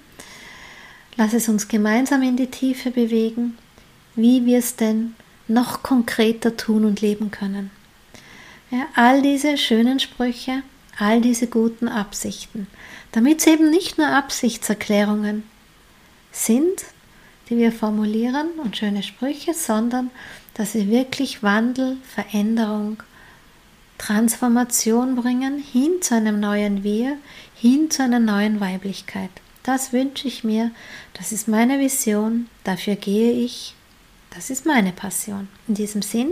Lass 1.15 1.33
es 1.33 1.49
uns 1.49 1.67
gemeinsam 1.67 2.21
in 2.23 2.37
die 2.37 2.51
Tiefe 2.51 2.91
bewegen, 2.91 3.57
wie 4.15 4.45
wir 4.45 4.59
es 4.59 4.75
denn 4.75 5.15
noch 5.47 5.83
konkreter 5.83 6.57
tun 6.57 6.85
und 6.85 7.01
leben 7.01 7.31
können. 7.31 7.71
Ja, 8.71 8.87
all 8.95 9.21
diese 9.21 9.57
schönen 9.57 9.99
Sprüche 9.99 10.63
all 10.97 11.21
diese 11.21 11.47
guten 11.47 11.87
Absichten, 11.87 12.67
damit 13.11 13.39
es 13.39 13.47
eben 13.47 13.69
nicht 13.69 13.97
nur 13.97 14.07
Absichtserklärungen 14.07 15.43
sind, 16.31 16.83
die 17.49 17.57
wir 17.57 17.71
formulieren 17.71 18.47
und 18.63 18.77
schöne 18.77 19.03
Sprüche, 19.03 19.53
sondern 19.53 20.09
dass 20.53 20.73
wir 20.73 20.87
wirklich 20.89 21.43
Wandel, 21.43 21.97
Veränderung, 22.03 23.03
Transformation 23.97 25.15
bringen 25.15 25.59
hin 25.59 26.01
zu 26.01 26.15
einem 26.15 26.39
neuen 26.39 26.83
Wir, 26.83 27.17
hin 27.55 27.91
zu 27.91 28.03
einer 28.03 28.19
neuen 28.19 28.59
Weiblichkeit. 28.59 29.29
Das 29.63 29.93
wünsche 29.93 30.27
ich 30.27 30.43
mir, 30.43 30.71
das 31.13 31.31
ist 31.31 31.47
meine 31.47 31.79
Vision, 31.79 32.47
dafür 32.63 32.95
gehe 32.95 33.31
ich, 33.33 33.75
das 34.33 34.49
ist 34.49 34.65
meine 34.65 34.91
Passion. 34.91 35.47
In 35.67 35.75
diesem 35.75 36.01
Sinn, 36.01 36.31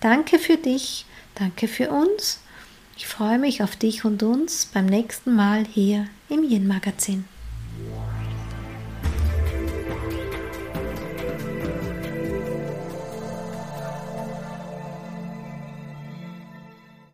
danke 0.00 0.38
für 0.38 0.56
dich, 0.56 1.06
danke 1.36 1.68
für 1.68 1.90
uns. 1.90 2.40
Ich 2.96 3.06
freue 3.06 3.38
mich 3.38 3.62
auf 3.62 3.74
dich 3.76 4.04
und 4.04 4.22
uns 4.22 4.66
beim 4.66 4.86
nächsten 4.86 5.34
Mal 5.34 5.64
hier 5.64 6.06
im 6.28 6.44
Yin 6.44 6.68
Magazin. 6.68 7.24